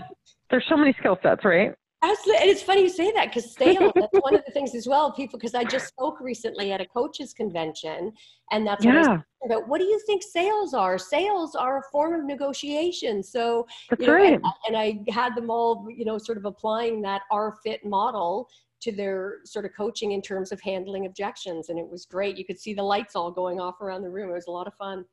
[0.51, 2.41] there's so many skill sets right Absolutely.
[2.41, 5.11] And it's funny you say that because sales, that's one of the things as well,
[5.11, 8.13] people, because I just spoke recently at a coaches convention
[8.51, 8.95] and that's yeah.
[8.95, 9.67] what I was about.
[9.67, 10.97] What do you think sales are?
[10.97, 13.21] Sales are a form of negotiation.
[13.21, 14.33] So, that's you know, right.
[14.33, 18.47] and, and I had them all, you know, sort of applying that R fit model
[18.81, 21.67] to their sort of coaching in terms of handling objections.
[21.67, 22.37] And it was great.
[22.37, 24.29] You could see the lights all going off around the room.
[24.29, 25.03] It was a lot of fun.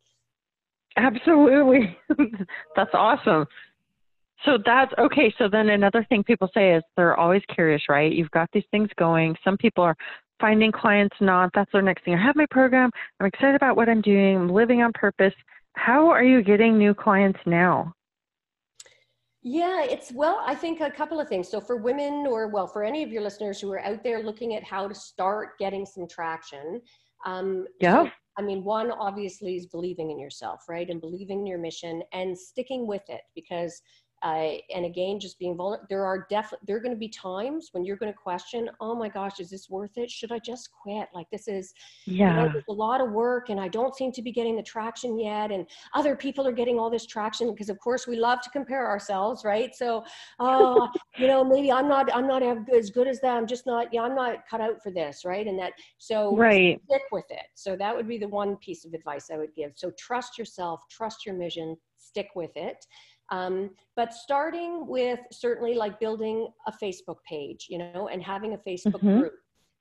[0.97, 1.99] Absolutely.
[2.77, 3.47] that's awesome.
[4.45, 5.35] So that's okay.
[5.39, 8.13] So then another thing people say is they're always curious, right?
[8.13, 9.35] You've got these things going.
[9.43, 9.97] Some people are
[10.41, 11.51] finding clients not.
[11.55, 12.15] That's their next thing.
[12.15, 12.91] I have my program.
[13.19, 14.37] I'm excited about what I'm doing.
[14.37, 15.33] I'm living on purpose.
[15.75, 17.93] How are you getting new clients now?
[19.43, 21.49] Yeah, it's well, I think a couple of things.
[21.49, 24.57] So for women or well, for any of your listeners who are out there looking
[24.57, 26.81] at how to start getting some traction.
[27.25, 28.05] Um, yeah.
[28.05, 30.91] So, I mean, one obviously is believing in yourself, right?
[30.91, 33.81] And believing in your mission and sticking with it because
[34.23, 35.87] uh, and again, just being vulnerable.
[35.91, 38.95] There are definitely there are going to be times when you're going to question, oh
[38.95, 40.11] my gosh, is this worth it?
[40.11, 41.09] Should I just quit?
[41.15, 41.75] Like this is,
[42.07, 44.63] yeah, you know, a lot of work, and I don't seem to be getting the
[44.63, 45.53] traction yet.
[45.53, 48.87] And other people are getting all this traction because, of course, we love to compare
[48.87, 49.75] ourselves, right?
[49.75, 50.05] So,
[50.39, 50.89] oh,
[51.19, 53.37] you know, maybe I'm not I'm not as good as that.
[53.37, 53.93] I'm just not.
[53.93, 55.47] Yeah, I'm not cut out for this, right?
[55.47, 56.81] And that so right.
[56.87, 57.47] stick with it.
[57.55, 59.73] So that would be the one piece of advice I would give.
[59.75, 62.87] So trust yourself, trust your mission, stick with it.
[63.31, 68.59] Um, but starting with certainly like building a Facebook page, you know, and having a
[68.59, 69.21] Facebook mm-hmm.
[69.21, 69.35] group.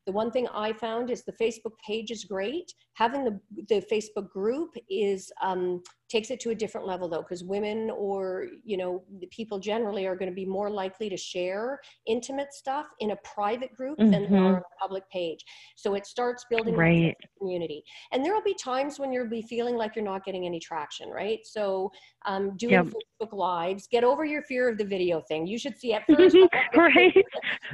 [0.06, 2.72] The one thing I found is the Facebook page is great.
[2.93, 3.39] Having the,
[3.70, 8.47] the Facebook group is um, takes it to a different level though because women or
[8.64, 13.12] you know people generally are going to be more likely to share intimate stuff in
[13.12, 14.12] a private group mm-hmm.
[14.12, 15.43] than on a public page.
[15.76, 17.16] So it starts building right.
[17.39, 17.84] community.
[18.12, 21.10] And there will be times when you'll be feeling like you're not getting any traction
[21.10, 21.39] right?
[21.43, 21.91] So
[22.26, 22.86] um, doing yep.
[22.86, 25.47] facebook lives get over your fear of the video thing.
[25.47, 26.36] You should see at first
[26.76, 27.26] right.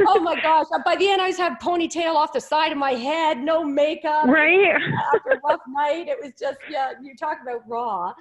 [0.07, 2.91] oh my gosh by the end i just have ponytail off the side of my
[2.91, 4.75] head no makeup right.
[5.13, 8.13] after a rough night it was just yeah you talk about raw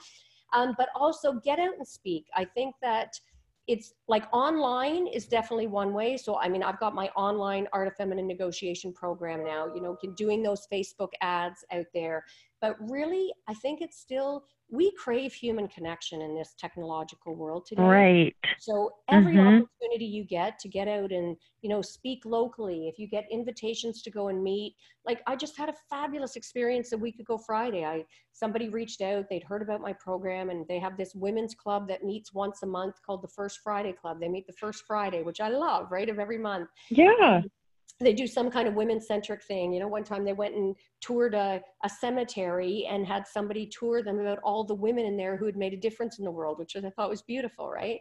[0.53, 2.27] um, but also get out and speak.
[2.35, 3.19] I think that
[3.67, 6.17] it's like online is definitely one way.
[6.17, 9.97] So, I mean, I've got my online art of feminine negotiation program now, you know,
[10.17, 12.25] doing those Facebook ads out there.
[12.61, 17.83] But really, I think it's still we crave human connection in this technological world today.
[17.83, 18.37] Right.
[18.59, 19.65] So every mm-hmm.
[19.65, 24.03] opportunity you get to get out and, you know, speak locally, if you get invitations
[24.03, 27.85] to go and meet, like I just had a fabulous experience a week ago Friday.
[27.85, 31.89] I somebody reached out, they'd heard about my program and they have this women's club
[31.89, 34.21] that meets once a month called the First Friday Club.
[34.21, 36.09] They meet the first Friday, which I love, right?
[36.09, 36.69] Of every month.
[36.91, 37.43] Yeah
[37.99, 39.73] they do some kind of women centric thing.
[39.73, 44.03] You know, one time they went and toured a, a cemetery and had somebody tour
[44.03, 46.59] them about all the women in there who had made a difference in the world,
[46.59, 48.01] which I thought was beautiful, right?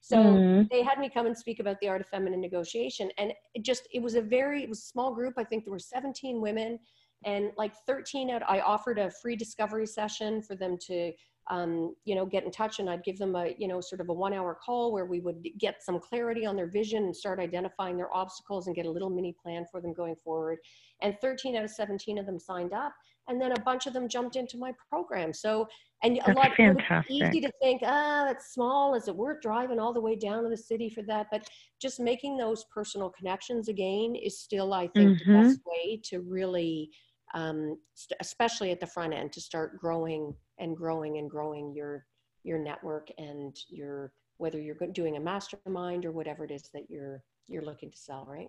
[0.00, 0.70] So mm.
[0.70, 3.10] they had me come and speak about the art of feminine negotiation.
[3.18, 5.34] And it just, it was a very, it was a small group.
[5.36, 6.78] I think there were 17 women
[7.24, 11.12] and like 13 out, I offered a free discovery session for them to
[11.50, 14.08] um, you know, get in touch and I'd give them a, you know, sort of
[14.08, 17.40] a one hour call where we would get some clarity on their vision and start
[17.40, 20.58] identifying their obstacles and get a little mini plan for them going forward.
[21.00, 22.92] And 13 out of 17 of them signed up.
[23.28, 25.34] And then a bunch of them jumped into my program.
[25.34, 25.68] So,
[26.02, 27.10] and a lot fantastic.
[27.10, 28.94] easy to think, ah, that's small.
[28.94, 31.26] Is it worth driving all the way down to the city for that?
[31.30, 31.46] But
[31.80, 35.32] just making those personal connections again is still, I think, mm-hmm.
[35.32, 36.90] the best way to really
[37.34, 37.78] um,
[38.20, 42.06] especially at the front end to start growing and growing and growing your
[42.44, 47.22] your network and your whether you're doing a mastermind or whatever it is that you're
[47.48, 48.48] you're looking to sell right?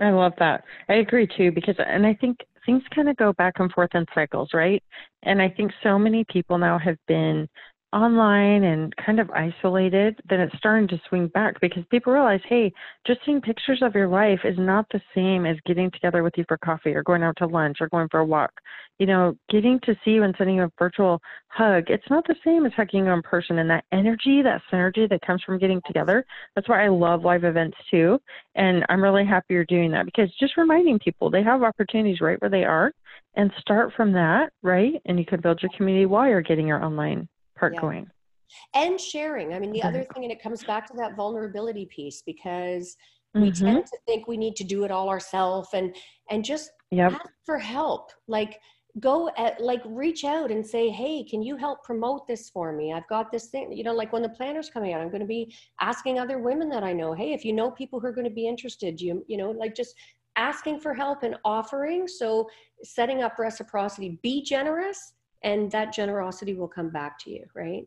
[0.00, 0.64] I love that.
[0.88, 4.06] I agree too because and i think things kind of go back and forth in
[4.14, 4.82] cycles right?
[5.24, 7.48] And i think so many people now have been
[7.92, 12.72] online and kind of isolated, then it's starting to swing back because people realize, hey,
[13.06, 16.44] just seeing pictures of your life is not the same as getting together with you
[16.46, 18.52] for coffee or going out to lunch or going for a walk.
[18.98, 22.36] You know, getting to see you and sending you a virtual hug, it's not the
[22.44, 23.58] same as hugging you in person.
[23.58, 26.24] And that energy, that synergy that comes from getting together,
[26.54, 28.20] that's why I love live events too.
[28.54, 32.40] And I'm really happy you're doing that because just reminding people they have opportunities right
[32.40, 32.92] where they are
[33.34, 34.94] and start from that, right?
[35.06, 37.28] And you can build your community while you're getting your online
[37.60, 37.80] part yeah.
[37.80, 38.10] going
[38.74, 42.22] and sharing i mean the other thing and it comes back to that vulnerability piece
[42.26, 42.96] because
[43.34, 43.64] we mm-hmm.
[43.64, 45.94] tend to think we need to do it all ourselves and
[46.30, 47.12] and just yep.
[47.12, 48.58] ask for help like
[48.98, 52.92] go at like reach out and say hey can you help promote this for me
[52.92, 55.26] i've got this thing you know like when the planner's coming out i'm going to
[55.26, 58.26] be asking other women that i know hey if you know people who are going
[58.26, 59.94] to be interested you you know like just
[60.36, 62.48] asking for help and offering so
[62.82, 67.86] setting up reciprocity be generous and that generosity will come back to you, right?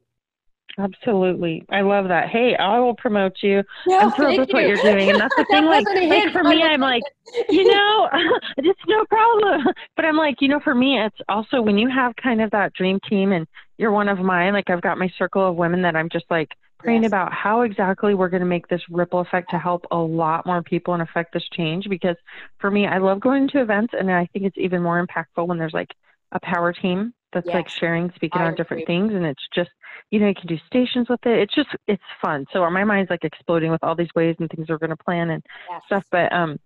[0.78, 1.64] Absolutely.
[1.70, 2.30] I love that.
[2.30, 3.64] Hey, I will promote you.
[3.86, 4.56] No, I'm thrilled with you.
[4.56, 5.12] what you're doing.
[5.12, 7.04] And that's the thing, like, like for me, I'm like,
[7.50, 8.10] you know,
[8.58, 9.68] it's no problem.
[9.96, 12.74] But I'm like, you know, for me, it's also when you have kind of that
[12.74, 13.48] dream team and
[13.78, 16.50] you're one of mine, like I've got my circle of women that I'm just like
[16.80, 17.10] praying yes.
[17.10, 20.64] about how exactly we're going to make this ripple effect to help a lot more
[20.64, 21.88] people and affect this change.
[21.88, 22.18] Because
[22.58, 25.60] for me, I love going to events and I think it's even more impactful when
[25.60, 25.92] there's like
[26.32, 27.56] a power team that's yes.
[27.56, 29.70] like sharing, speaking I on different things, and it's just
[30.12, 31.40] you know you can do stations with it.
[31.40, 32.46] It's just it's fun.
[32.54, 35.32] So my mind's like exploding with all these ways and things we're going to plan
[35.32, 35.82] and yes.
[35.88, 36.04] stuff.
[36.12, 36.60] But um,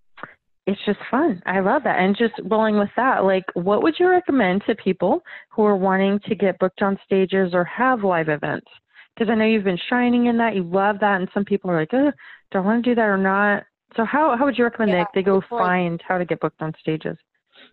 [0.68, 1.42] it's just fun.
[1.46, 1.98] I love that.
[1.98, 6.20] And just rolling with that, like what would you recommend to people who are wanting
[6.28, 8.68] to get booked on stages or have live events?
[9.16, 11.80] Because I know you've been shining in that, you love that, and some people are
[11.80, 12.12] like, oh,
[12.52, 13.64] do I want to do that or not?
[13.96, 16.62] So how how would you recommend yeah, they, they go find how to get booked
[16.62, 17.18] on stages?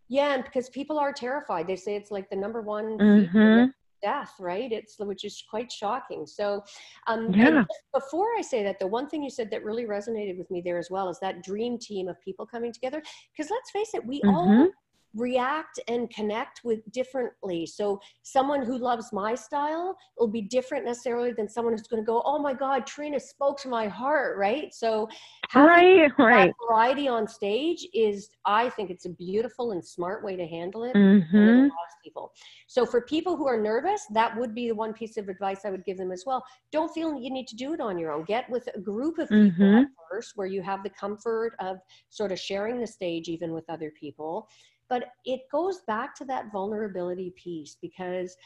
[0.08, 1.66] Yeah, and because people are terrified.
[1.66, 3.66] They say it's like the number one mm-hmm.
[4.02, 4.70] death, right?
[4.70, 6.26] It's which is quite shocking.
[6.26, 6.62] So,
[7.06, 7.64] um, yeah.
[7.94, 10.78] before I say that, the one thing you said that really resonated with me there
[10.78, 13.02] as well is that dream team of people coming together.
[13.34, 14.34] Because let's face it, we mm-hmm.
[14.34, 14.68] all
[15.14, 17.66] react and connect with differently.
[17.66, 22.06] So someone who loves my style will be different necessarily than someone who's going to
[22.06, 24.72] go, "Oh my God, Trina spoke to my heart," right?
[24.74, 25.08] So
[25.54, 26.52] right, right.
[26.68, 30.94] variety on stage is, I think, it's a beautiful and smart way to handle it.
[30.94, 31.68] Mm-hmm.
[32.02, 32.32] people.
[32.66, 35.70] So for people who are nervous, that would be the one piece of advice I
[35.70, 36.44] would give them as well.
[36.70, 38.24] Don't feel you need to do it on your own.
[38.24, 39.74] Get with a group of people mm-hmm.
[39.76, 41.78] at first, where you have the comfort of
[42.10, 44.48] sort of sharing the stage even with other people
[44.88, 48.36] but it goes back to that vulnerability piece because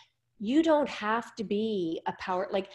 [0.40, 2.68] you don't have to be a power like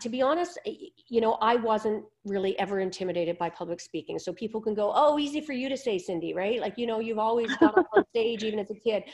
[0.00, 4.18] to be honest you know i wasn't really ever intimidated by public speaking.
[4.18, 6.60] So people can go oh easy for you to say cindy right?
[6.60, 9.04] Like you know you've always got up on stage even as a kid.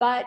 [0.00, 0.26] But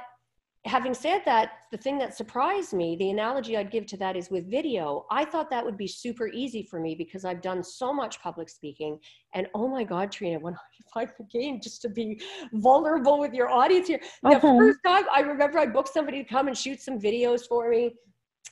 [0.66, 4.32] having said that, the thing that surprised me, the analogy I'd give to that is
[4.32, 5.05] with video.
[5.11, 8.49] I thought that would be super easy for me because I've done so much public
[8.49, 8.99] speaking.
[9.34, 10.57] And oh my God, Trina, when I
[10.93, 12.22] find the game just to be
[12.53, 14.01] vulnerable with your audience here.
[14.24, 14.57] The uh-huh.
[14.57, 17.93] first time I remember I booked somebody to come and shoot some videos for me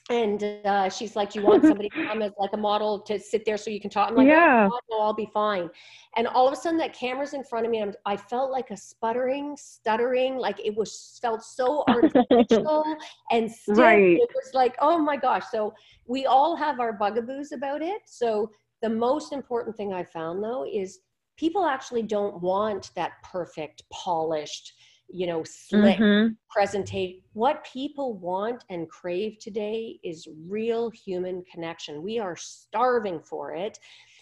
[0.10, 3.46] and uh, she's like, "You want somebody to come as like a model to sit
[3.46, 5.70] there so you can talk?" I'm like, "Yeah, oh, no, I'll be fine."
[6.18, 8.70] And all of a sudden, that camera's in front of me, and i felt like
[8.72, 12.84] a sputtering, stuttering, like it was felt so artificial
[13.32, 13.50] and.
[13.70, 14.18] Right.
[14.18, 15.44] It was like, oh my gosh!
[15.52, 15.74] So
[16.06, 18.02] we all have our bugaboos about it.
[18.06, 21.00] So the most important thing I found though is
[21.38, 24.74] people actually don't want that perfect, polished
[25.14, 26.34] you know, slick mm-hmm.
[26.50, 27.22] presentation.
[27.34, 32.02] What people want and crave today is real human connection.
[32.02, 33.78] We are starving for it.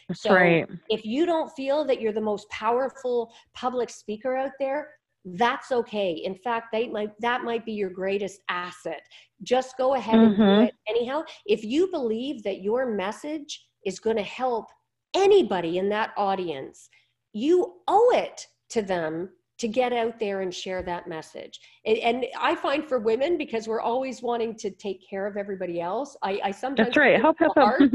[0.09, 0.67] That's so right.
[0.89, 4.89] if you don't feel that you're the most powerful public speaker out there,
[5.23, 6.11] that's okay.
[6.11, 9.01] In fact, they might that might be your greatest asset.
[9.43, 10.25] Just go ahead mm-hmm.
[10.25, 10.63] and do mm-hmm.
[10.63, 11.23] it anyhow.
[11.45, 14.65] If you believe that your message is going to help
[15.13, 16.89] anybody in that audience,
[17.31, 19.29] you owe it to them
[19.61, 21.59] to get out there and share that message.
[21.85, 25.79] And, and, I find for women, because we're always wanting to take care of everybody
[25.79, 27.21] else, I, I sometimes that's right.
[27.21, 27.79] Help, help, help.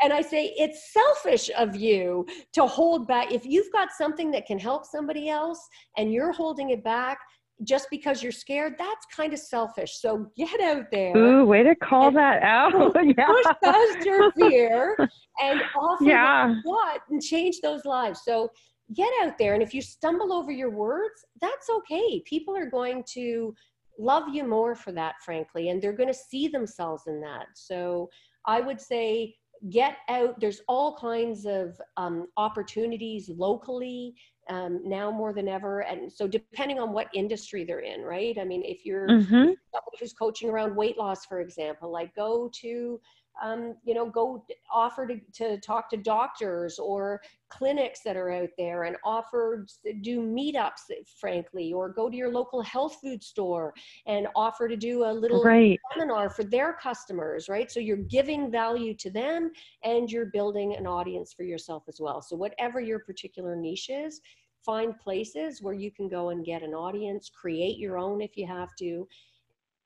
[0.00, 3.30] and I say it's selfish of you to hold back.
[3.30, 5.60] If you've got something that can help somebody else
[5.98, 7.18] and you're holding it back,
[7.64, 10.00] just because you're scared, that's kind of selfish.
[10.00, 11.14] So get out there.
[11.14, 12.72] Ooh, way to call that out.
[13.16, 13.26] yeah.
[13.26, 14.96] Push past your fear
[15.40, 16.54] and offer yeah.
[16.64, 18.22] what and change those lives.
[18.24, 18.50] So
[18.94, 19.54] get out there.
[19.54, 22.20] And if you stumble over your words, that's okay.
[22.24, 23.54] People are going to
[23.98, 27.46] love you more for that, frankly, and they're going to see themselves in that.
[27.54, 28.08] So
[28.46, 29.34] I would say
[29.70, 30.40] get out.
[30.40, 34.14] There's all kinds of um, opportunities locally
[34.50, 35.80] um, now more than ever.
[35.80, 38.36] And so, depending on what industry they're in, right?
[38.38, 39.54] I mean, if you're Mhm.
[39.74, 43.00] somebody who's coaching around weight loss, for example, like go to,
[43.42, 48.48] um, you know, go offer to, to talk to doctors or clinics that are out
[48.56, 49.66] there and offer
[50.02, 53.72] do meetups, frankly, or go to your local health food store
[54.06, 55.80] and offer to do a little Right.
[55.92, 57.70] seminar for their customers, right?
[57.70, 59.50] So you're giving value to them
[59.82, 62.20] and you're building an audience for yourself as well.
[62.22, 64.20] So, whatever your particular niche is,
[64.64, 68.46] find places where you can go and get an audience, create your own if you
[68.46, 69.06] have to,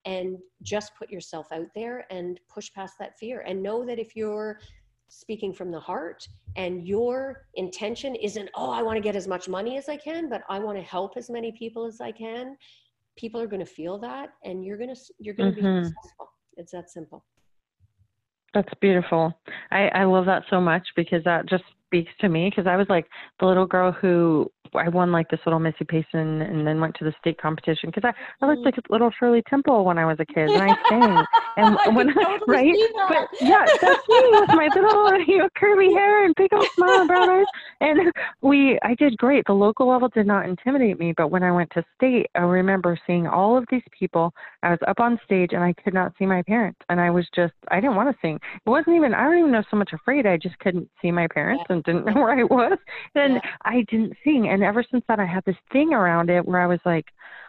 [0.07, 3.41] and just put yourself out there and push past that fear.
[3.47, 4.61] And know that if you're
[5.09, 6.27] speaking from the heart
[6.57, 10.29] and your intention isn't, oh, I want to get as much money as I can,
[10.29, 12.57] but I want to help as many people as I can,
[13.19, 15.79] people are going to feel that and you're going to you're going to Mhm.
[15.79, 16.29] be successful.
[16.57, 17.25] It's that simple.
[18.55, 19.35] That's beautiful.
[19.71, 22.89] I, I love that so much because that just speaks to me because I was
[22.89, 23.07] like
[23.39, 27.05] the little girl who I won like this little Missy Payson and then went to
[27.05, 28.65] the state competition because I, I looked Mm.
[28.67, 31.25] like little Shirley Temple when I was a kid and I sang.
[31.57, 32.77] And I when totally right?
[33.09, 37.01] but yeah that's me with my little you know curly hair and big old smile
[37.01, 37.47] and brown eyes.
[37.81, 38.13] And
[38.43, 39.45] we I did great.
[39.47, 42.99] The local level did not intimidate me but when I went to state I remember
[43.07, 44.33] seeing all of these people.
[44.63, 47.27] I was up on stage and I could not see my parents and I was
[47.35, 48.37] just I didn't want to sing.
[48.67, 51.27] It wasn't even I don't even know so much afraid I just couldn't see my
[51.29, 52.79] parents and didn't know where I was.
[53.15, 53.51] And Yeah.
[53.63, 54.49] I didn't sing.
[54.51, 57.07] And ever since that I had this thing around it where I was like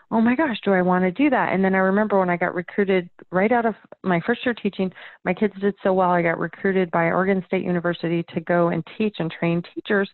[0.09, 2.37] oh my gosh do I want to do that and then I remember when I
[2.37, 4.91] got recruited right out of my first year teaching
[5.25, 8.83] my kids did so well I got recruited by Oregon State University to go and
[8.97, 10.09] teach and train teachers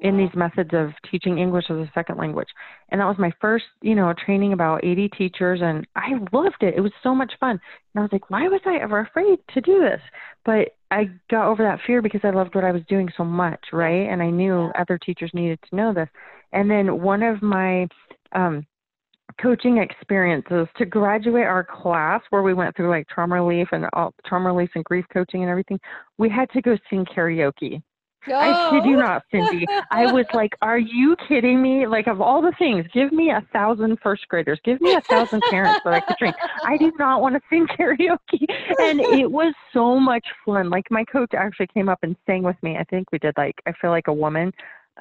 [0.00, 2.48] in these methods of teaching English as a second language.
[2.90, 6.74] And that was my first, you know, training about 80 teachers and I loved it.
[6.76, 7.50] It was so much fun.
[7.50, 7.60] And
[7.96, 10.00] I was like, why was I ever afraid to do this?
[10.44, 13.60] But I got over that fear because I loved what I was doing so much,
[13.72, 14.08] right?
[14.08, 16.08] And I knew other teachers needed to know this.
[16.52, 17.86] And then one of my
[18.32, 18.66] um
[19.40, 24.12] coaching experiences to graduate our class where we went through like trauma relief and all,
[24.26, 25.78] trauma relief and grief coaching and everything,
[26.16, 27.82] we had to go sing karaoke.
[28.26, 29.66] I kid you not, Cindy.
[29.90, 31.86] I was like, "Are you kidding me?
[31.86, 35.40] Like, of all the things, give me a thousand first graders, give me a thousand
[35.50, 36.34] parents that I could train.
[36.64, 38.44] I do not want to sing karaoke."
[38.80, 40.68] And it was so much fun.
[40.68, 42.76] Like, my coach actually came up and sang with me.
[42.76, 44.52] I think we did like, I feel like a woman,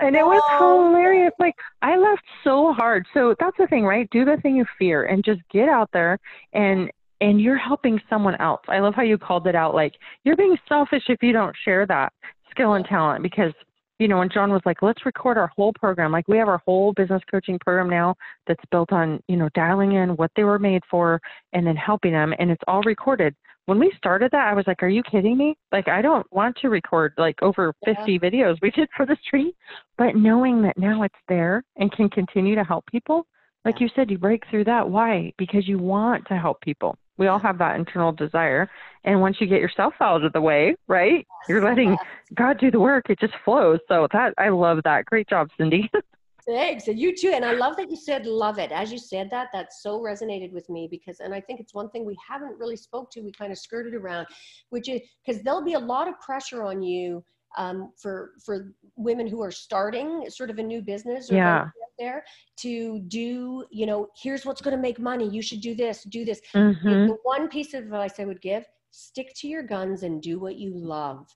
[0.02, 0.88] and it was Oh.
[0.88, 1.34] hilarious.
[1.40, 3.06] Like, I laughed so hard.
[3.14, 4.10] So that's the thing, right?
[4.12, 6.20] Do the thing you fear, and just get out there
[6.54, 6.92] and.
[7.20, 8.62] And you're helping someone else.
[8.68, 9.74] I love how you called it out.
[9.74, 12.14] Like, you're being selfish if you don't share that
[12.52, 13.54] skill and talent because
[14.00, 16.62] you know when john was like let's record our whole program like we have our
[16.66, 20.60] whole business coaching program now that's built on you know dialing in what they were
[20.60, 21.20] made for
[21.54, 23.36] and then helping them and it's all recorded
[23.68, 26.58] when we started that i was like are you kidding me like i don't want
[26.58, 27.94] to record like over Yeah.
[27.96, 29.54] 50 videos we did for this tree
[29.98, 33.26] but knowing that now it's there and can continue to help people
[33.66, 33.86] like Yeah.
[33.86, 37.40] you said you break through that why because you want to help people we all
[37.40, 38.70] have that internal desire
[39.04, 41.96] and once you get yourself out of the way right you're letting.
[42.34, 43.10] God do the work.
[43.10, 43.80] It just flows.
[43.88, 45.06] So that I love that.
[45.06, 45.90] Great job, Cindy.
[46.48, 46.88] Thanks.
[46.88, 47.32] And you too.
[47.34, 48.72] And I love that you said love it.
[48.72, 51.90] As you said that, that so resonated with me because, and I think it's one
[51.90, 54.28] thing we haven't really spoke to, we kind of skirted around,
[54.70, 57.24] which is because there'll be a lot of pressure on you
[57.58, 61.66] um, for, for women who are starting sort of a new business or Yeah.
[62.00, 62.24] there
[62.58, 65.28] to do, you know, here's what's going to make money.
[65.28, 66.40] You should do this, do this.
[66.54, 70.40] hmm The one piece of advice I would give, stick to your guns and do
[70.40, 71.28] what you love.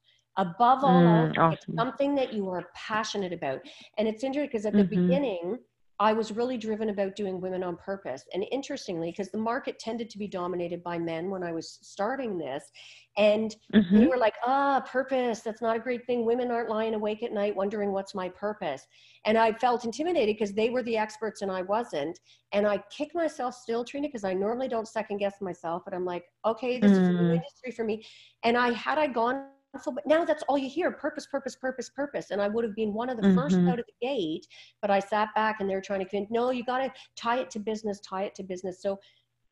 [0.41, 3.61] Above all Mm, else, it's something that you are passionate about.
[3.97, 4.95] And it's interesting because at the Mhm.
[4.97, 5.59] beginning,
[5.99, 8.25] I was really driven about doing women on purpose.
[8.33, 12.39] And interestingly, because the market tended to be dominated by men when I was starting
[12.39, 12.71] this,
[13.17, 13.55] and
[13.93, 16.25] they hmm were like, ah, purpose, that's not a great thing.
[16.25, 18.87] Women aren't lying awake at night wondering what's my purpose.
[19.25, 22.19] And I felt intimidated because they were the experts and I wasn't.
[22.53, 25.83] And I kicked myself still, Trina, because I normally don't second guess myself.
[25.85, 27.35] But I'm like, okay, this is a new Mm.
[27.35, 28.03] industry for me.
[28.43, 32.31] And I had I gone but now that's all you hear purpose, purpose, purpose, purpose.
[32.31, 33.69] And I would have been one of the first Mhm.
[33.69, 34.47] out of the gate,
[34.81, 37.49] but I sat back and they're trying to convince, no, you got to tie it
[37.51, 38.81] to business, tie it to business.
[38.81, 38.99] So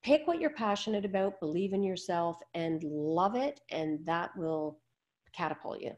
[0.03, 4.81] pick what you're passionate about, believe in yourself, and love it, and that will
[5.33, 5.95] catapult you.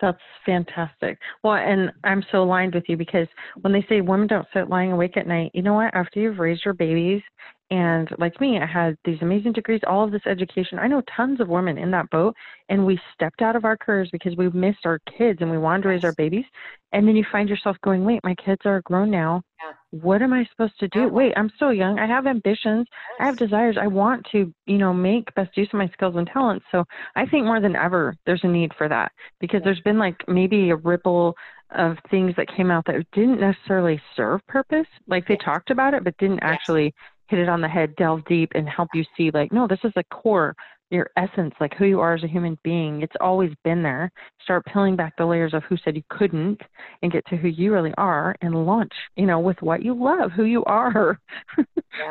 [0.00, 1.18] That's fantastic.
[1.42, 3.28] Well, and I'm so aligned with you because
[3.62, 5.94] when they say women don't sit lying awake at night, you know what?
[5.94, 7.22] After you've raised your babies,
[7.70, 10.78] and like me, I had these amazing degrees, all of this education.
[10.78, 12.36] I know tons of women in that boat,
[12.68, 15.82] and we stepped out of our careers because we missed our kids and we wanted
[15.84, 16.44] to raise our babies.
[16.92, 19.42] And then you find yourself going, wait, my kids are grown now.
[19.62, 19.72] Yeah.
[20.02, 21.06] What am I supposed to do?
[21.06, 21.14] Uh-huh.
[21.14, 21.98] Wait, I'm so young.
[21.98, 22.86] I have ambitions.
[23.20, 23.76] I have desires.
[23.80, 26.64] I want to, you know, make best use of my skills and talents.
[26.72, 26.84] So
[27.14, 30.70] I think more than ever, there's a need for that because there's been like maybe
[30.70, 31.34] a ripple
[31.74, 34.86] of things that came out that didn't necessarily serve purpose.
[35.06, 36.94] Like they talked about it, but didn't actually
[37.28, 39.92] hit it on the head, delve deep, and help you see, like, no, this is
[39.94, 40.54] the core
[40.90, 43.02] your essence, like who you are as a human being.
[43.02, 44.10] It's always been there.
[44.42, 46.60] Start peeling back the layers of who said you couldn't
[47.02, 50.30] and get to who you really are and launch, you know, with what you love,
[50.32, 51.18] who you are.
[51.58, 51.64] Yeah,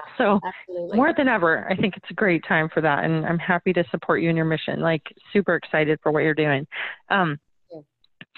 [0.18, 0.98] so absolutely.
[0.98, 3.06] more than ever, I think it's a great time for that.
[3.06, 4.82] And I'm happy to support you in your mission.
[4.82, 6.68] Like super excited for what you're doing.
[7.10, 7.40] Um,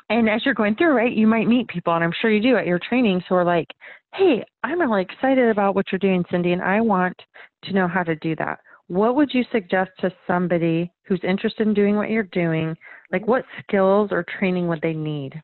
[0.09, 2.57] and as you're going through, right, you might meet people, and I'm sure you do
[2.57, 3.23] at your training.
[3.27, 3.67] So we're like,
[4.13, 7.19] hey, I'm really excited about what you're doing, Cindy, and I want
[7.63, 11.73] to know how to do that what would you suggest to somebody who's interested in
[11.73, 12.75] doing what you're doing?
[13.11, 15.41] Like, what skills or training would they need?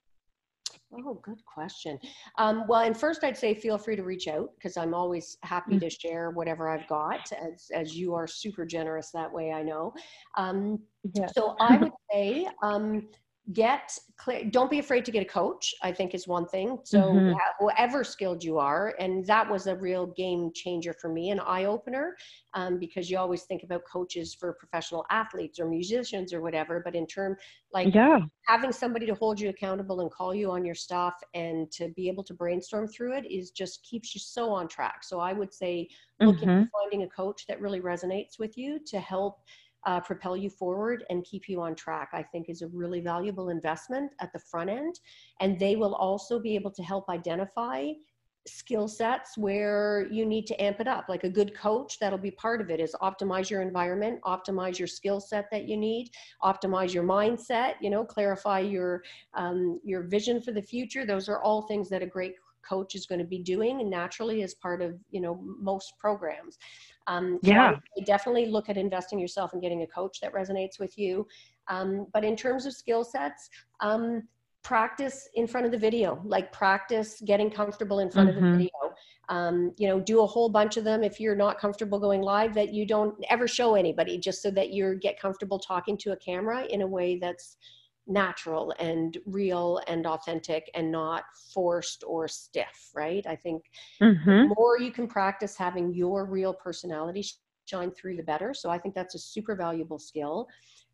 [0.94, 1.98] Oh, good question.
[2.38, 5.76] Um, well, and first, I'd say feel free to reach out because I'm always happy
[5.76, 5.80] mm-hmm.
[5.80, 9.54] to share whatever I've got, as as you are super generous that way.
[9.54, 9.94] I know.
[10.36, 10.80] Um,
[11.14, 11.28] yeah.
[11.28, 13.08] So I would say um,
[13.54, 17.02] get clear don't be afraid to get a coach i think is one thing so
[17.02, 17.34] mm-hmm.
[17.60, 22.16] whoever skilled you are and that was a real game changer for me an eye-opener
[22.54, 26.96] um, because you always think about coaches for professional athletes or musicians or whatever but
[26.96, 27.36] in term
[27.74, 28.20] like yeah.
[28.46, 32.08] having somebody to hold you accountable and call you on your stuff and to be
[32.08, 35.54] able to brainstorm through it is just keeps you so on track so i would
[35.54, 35.88] say
[36.20, 36.64] looking mm-hmm.
[36.72, 39.40] finding a coach that really resonates with you to help
[39.86, 43.50] uh, propel you forward and keep you on track, I think is a really valuable
[43.50, 45.00] investment at the front end.
[45.40, 47.92] And they will also be able to help identify
[48.48, 52.32] skill sets where you need to amp it up like a good coach that'll be
[52.32, 56.10] part of it is optimize your environment optimize your skill set that you need
[56.42, 59.04] optimize your mindset you know clarify your
[59.36, 62.34] um, your vision for the future those are all things that a great
[62.68, 66.58] coach is going to be doing naturally as part of you know most programs
[67.08, 70.98] um, yeah so definitely look at investing yourself and getting a coach that resonates with
[70.98, 71.28] you
[71.68, 74.24] um, but in terms of skill sets um,
[74.64, 78.38] practice in front of the video like practice getting comfortable in front mm-hmm.
[78.38, 78.58] of the mm-hmm.
[78.58, 78.96] video
[79.30, 82.54] um, you know do a whole bunch of them if you're not comfortable going live
[82.54, 86.18] that you don't ever show anybody just so that you get comfortable talking to a
[86.18, 87.58] camera in a way that's
[88.12, 91.24] natural and real and authentic and not
[91.54, 93.26] forced or stiff, right?
[93.26, 93.64] I think
[94.02, 94.30] mm-hmm.
[94.50, 97.26] the more you can practice having your real personality
[97.66, 98.54] shine through, the better.
[98.54, 100.48] So I think that's a super valuable skill.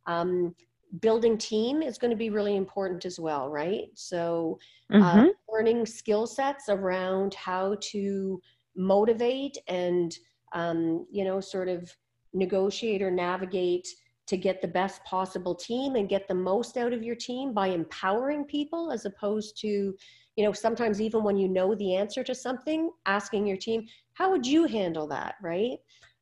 [0.05, 0.55] Um,
[1.01, 3.87] building team is going to be really important as well, right?
[3.95, 4.57] So
[4.93, 5.19] uh, mm-hmm.
[5.19, 8.41] uh, learning skill sets around how to
[8.75, 10.15] motivate and,
[10.53, 11.91] um, you know, sort of
[12.33, 13.87] negotiate or navigate
[14.27, 17.67] to get the best possible team and get the most out of your team by
[17.67, 19.95] empowering people as opposed to
[20.35, 23.87] you know sometimes even when you know the answer to something asking your team
[24.17, 25.35] how would you handle that?
[25.41, 25.77] Right?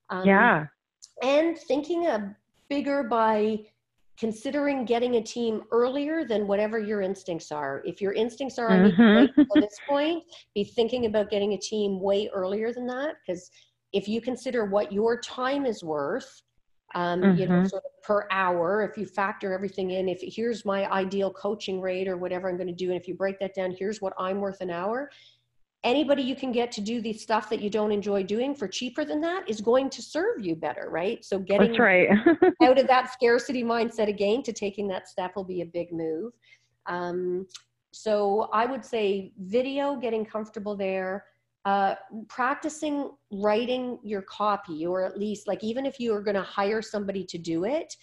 [0.10, 0.66] Um, yeah.
[1.24, 2.36] and thinking a
[2.70, 3.60] bigger by
[4.20, 7.82] considering getting a team earlier than whatever your instincts are.
[7.86, 9.40] If your instincts are mm-hmm.
[9.40, 10.24] at this point
[10.54, 13.50] be thinking about getting a team way earlier than that because
[13.94, 16.42] if you consider what your time is worth
[16.96, 17.40] um, mm-hmm.
[17.40, 17.68] you know, mm-hmm.
[17.68, 18.82] sort of per hour.
[18.82, 22.68] If you factor everything in, if here's my ideal coaching rate or whatever I'm going
[22.68, 25.12] to do, and if you break that down, here's what I'm worth an hour.
[25.84, 29.06] Anybody you can get to do the stuff that you don't enjoy doing for cheaper
[29.06, 31.24] than that is going to serve you better, right?
[31.24, 32.10] So getting That's right.
[32.64, 36.34] out of that scarcity mindset again to taking that step will be a big move.
[36.88, 37.46] Um,
[37.92, 41.26] so I would say video, getting comfortable there
[41.66, 41.96] uh,
[42.28, 46.82] practicing writing your copy, or at least like even if you are going to hire
[46.82, 47.96] somebody to do it,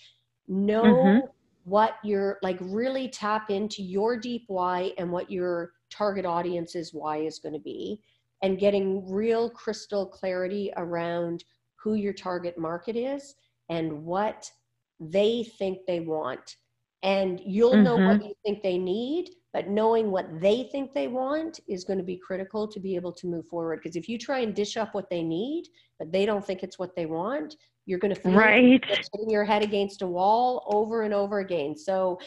[0.48, 1.26] know mm-hmm.
[1.64, 7.18] what you're like really tap into your deep why and what your target audience's why
[7.18, 8.00] is going to be,
[8.42, 11.44] and getting real crystal clarity around
[11.76, 13.36] who your target market is
[13.68, 14.50] and what
[14.98, 16.56] they think they want.
[17.04, 17.84] And you'll mm-hmm.
[17.84, 18.26] know what mm-hmm.
[18.26, 22.16] you think they need but knowing what they think they want is going to be
[22.16, 25.10] critical to be able to move forward because if you try and dish up what
[25.10, 25.64] they need
[25.98, 28.82] but they don't think it's what they want you're going to feel right.
[28.88, 32.18] like hitting your head against a wall over and over again so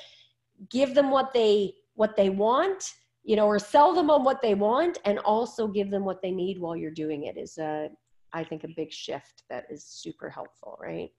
[0.69, 2.93] give them what they what they want
[3.23, 6.31] you know or sell them on what they want and also give them what they
[6.31, 7.89] need while you're doing it is a
[8.33, 11.11] i think a big shift that is super helpful right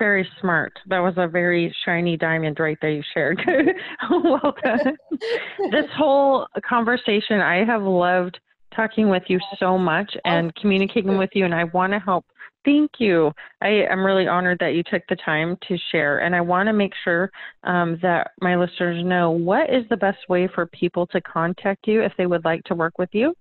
[0.00, 0.72] very smart.
[0.86, 3.40] That was a very shiny diamond right there you shared.
[4.10, 4.96] Welcome.
[5.70, 8.40] this whole conversation, I have loved
[8.74, 12.24] talking with you so much and communicating with you, and I want to help.
[12.64, 13.32] Thank you.
[13.62, 16.72] I am really honored that you took the time to share, and I want to
[16.72, 17.30] make sure
[17.64, 22.02] um, that my listeners know what is the best way for people to contact you
[22.02, 23.34] if they would like to work with you.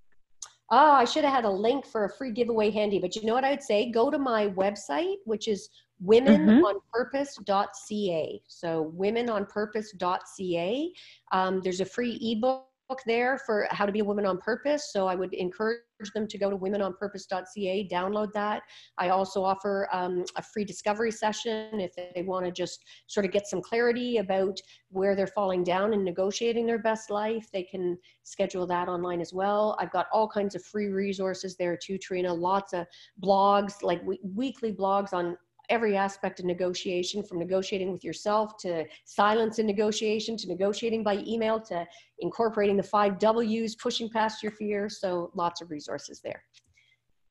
[0.72, 3.00] Oh, I should have had a link for a free giveaway handy.
[3.00, 3.92] But you know what I would say?
[3.92, 5.68] Go to my website, which is
[6.06, 8.42] womenonpurpose.ca.
[8.48, 10.94] So womenonpurpose.ca.
[11.32, 12.66] Um, there's a free ebook
[13.06, 14.92] there for how to be a woman on purpose.
[14.92, 15.82] So I would encourage
[16.16, 18.64] them to go to womenonpurpose.ca, download that.
[18.98, 23.32] I also offer um, a free discovery session if they want to just sort of
[23.32, 24.60] get some clarity about
[24.90, 27.48] where they're falling down and negotiating their best life.
[27.52, 29.78] They can schedule that online as well.
[29.80, 32.34] I've got all kinds of free resources there too, Trina.
[32.34, 32.88] Lots of
[33.22, 35.38] blogs, like weekly blogs on
[35.70, 41.24] every aspect of negotiation from negotiating with yourself to silence in negotiation to negotiating by
[41.28, 41.86] email to
[42.20, 44.90] incorporating the five W's, pushing past your fear.
[44.90, 46.44] So lots of resources there.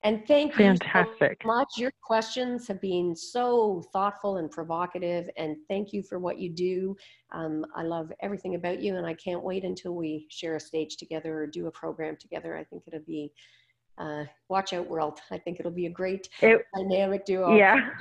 [0.04, 1.38] And thank Fantastic.
[1.42, 1.68] you so much.
[1.76, 6.96] Your questions have been so thoughtful and provocative, and thank you for what you do.
[7.32, 10.98] Um, I love everything about you, and I can't wait until we share a stage
[10.98, 12.56] together or do a program together.
[12.56, 13.32] I think it'll be
[13.98, 15.20] uh, watch out world.
[15.30, 17.56] I think it'll be a great it, dynamic duo.
[17.56, 17.76] Yeah.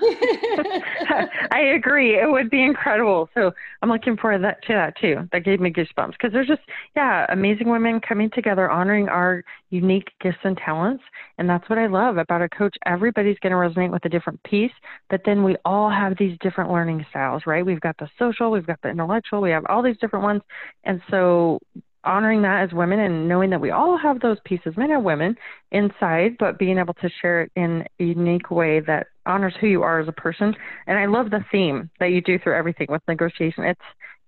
[1.52, 2.16] I agree.
[2.16, 3.30] It would be incredible.
[3.34, 3.52] So
[3.82, 5.28] i'm looking forward to that, to that too.
[5.32, 6.62] That gave me goosebumps because there's just
[6.96, 11.04] yeah amazing women coming together honoring our unique gifts and talents.
[11.38, 12.76] And that's what i love about a coach.
[12.86, 14.72] Everybody's going to resonate with a different piece
[15.10, 17.66] but then we all have these different learning styles right?
[17.66, 20.42] We've got the social we've got the intellectual we have all these different ones.
[20.84, 21.60] And so
[22.04, 25.36] honoring that as women and knowing that we all have those pieces, men and women,
[25.72, 29.84] inside, but being able to share it in a unique way that honors who you
[29.84, 30.56] are as a person.
[30.88, 33.64] And I love the theme that you do through everything with negotiation.
[33.64, 33.82] It's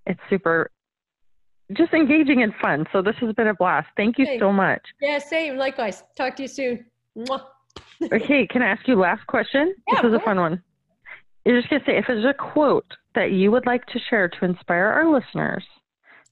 [0.05, 0.71] it's super
[1.73, 2.85] just engaging and fun.
[2.91, 3.87] So this has been a blast.
[3.95, 4.81] Thank you so much.
[5.01, 5.57] Yeah, same.
[5.57, 6.03] Likewise.
[6.17, 6.85] Talk to you soon.
[8.11, 9.75] okay, can I ask you last question?
[9.87, 10.63] Yeah, this is a fun one.
[11.45, 14.45] You're just gonna say if there's a quote that you would like to share to
[14.45, 15.63] inspire our listeners,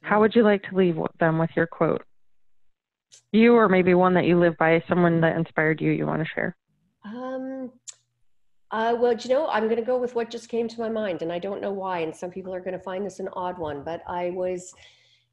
[0.08, 2.04] how would you like to leave them with your quote?
[3.34, 6.30] You or maybe one that you live by, someone that inspired you, you want to
[6.34, 6.56] share?
[7.04, 7.72] Um,
[8.72, 11.22] uh, well, you know, I'm going to go with what just came to my mind,
[11.22, 12.00] and I don't know why.
[12.00, 14.74] And some people are going to find this an odd one, but I was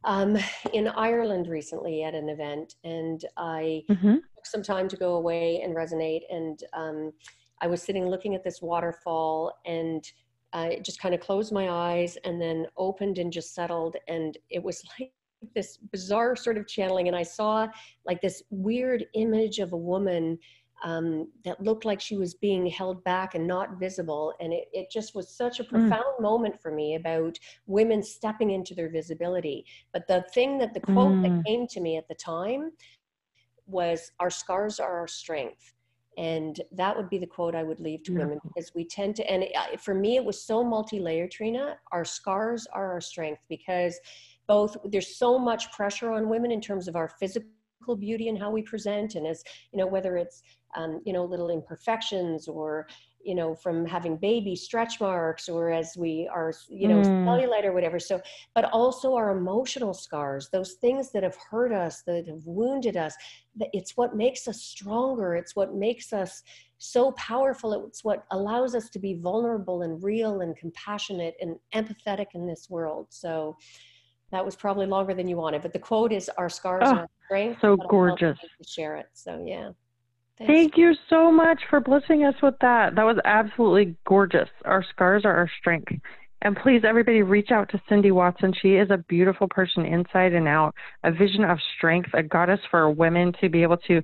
[0.03, 0.37] um,
[0.73, 4.15] in Ireland recently at an event, and I mm-hmm.
[4.15, 6.23] took some time to go away and resonate.
[6.31, 7.13] And um,
[7.61, 10.05] I was sitting looking at this waterfall, and
[10.55, 13.97] I just kind of closed my eyes and then opened and just settled.
[14.09, 15.13] And it was like
[15.55, 17.09] this bizarre sort of channeling.
[17.09, 17.67] And I saw
[18.07, 20.39] like this weird image of a woman
[20.85, 24.35] um, that looked like she was being held back and not visible.
[24.41, 25.71] And it, it just was such a hmm.
[25.71, 26.23] profound mm.
[26.23, 29.65] moment for me about women stepping into their visibility.
[29.93, 31.23] But the thing that the quote mm.
[31.23, 31.41] that hmm.
[31.47, 32.71] came to me at the time
[33.67, 35.74] was Our scars are our strength
[36.17, 39.29] and that would be the quote i would leave to women because we tend to
[39.31, 41.77] and it, for me it was so multi-layered trina.
[41.93, 43.99] Our scars are our strength because
[44.47, 47.49] both there's so much pressure on women in terms of our physical
[47.99, 49.43] beauty and how we present and as
[49.73, 50.43] you know whether it's
[50.77, 52.87] um, you know little imperfections or
[53.25, 57.25] you know from having baby stretch marks or as we are you know mm.
[57.25, 57.99] cellulite or whatever.
[57.99, 58.21] So
[58.55, 63.15] but also our emotional scars those things that have hurt us that have wounded us
[63.73, 65.37] it's what makes us stronger.
[65.37, 66.43] It's what makes us
[66.79, 67.87] so powerful.
[67.87, 72.69] It's what allows us to be vulnerable and real and compassionate and empathetic in this
[72.69, 73.07] world.
[73.11, 73.57] So
[74.33, 77.09] that was probably longer than you wanted but the quote is our scars oh, are
[77.27, 78.37] strength so gorgeous.
[78.41, 79.07] to share it.
[79.13, 79.71] So yeah
[80.39, 80.53] Thanks.
[80.53, 82.97] Thank you so much for blessing us with that.
[82.97, 84.49] That was absolutely gorgeous.
[84.65, 85.93] Our scars are our strength.
[86.43, 88.53] And please, everybody, reach out to Cindy Watson.
[88.61, 92.91] She is a beautiful person inside and out, a vision of strength, a goddess for
[92.91, 94.03] women to be able to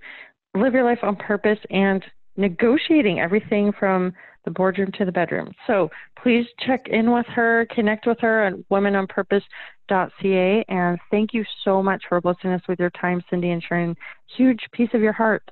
[0.54, 2.02] live your life on purpose and
[2.36, 4.12] negotiating everything from
[4.44, 5.52] the boardroom to the bedroom.
[5.66, 5.90] So
[6.22, 10.64] please check in with her, connect with her at womenonpurpose.ca.
[10.68, 13.96] And thank you so much for blessing us with your time, Cindy, and sharing a
[14.36, 15.42] huge piece of your heart.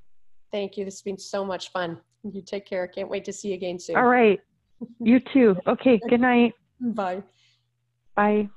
[0.51, 0.85] Thank you.
[0.85, 2.01] This has been so much fun.
[2.25, 2.87] You take care.
[2.87, 3.97] Can't wait to see you again soon.
[3.97, 4.41] All right.
[5.01, 5.57] You too.
[5.67, 6.01] Okay.
[6.09, 6.55] Good night.
[6.81, 7.23] Bye.
[8.15, 8.49] Bye.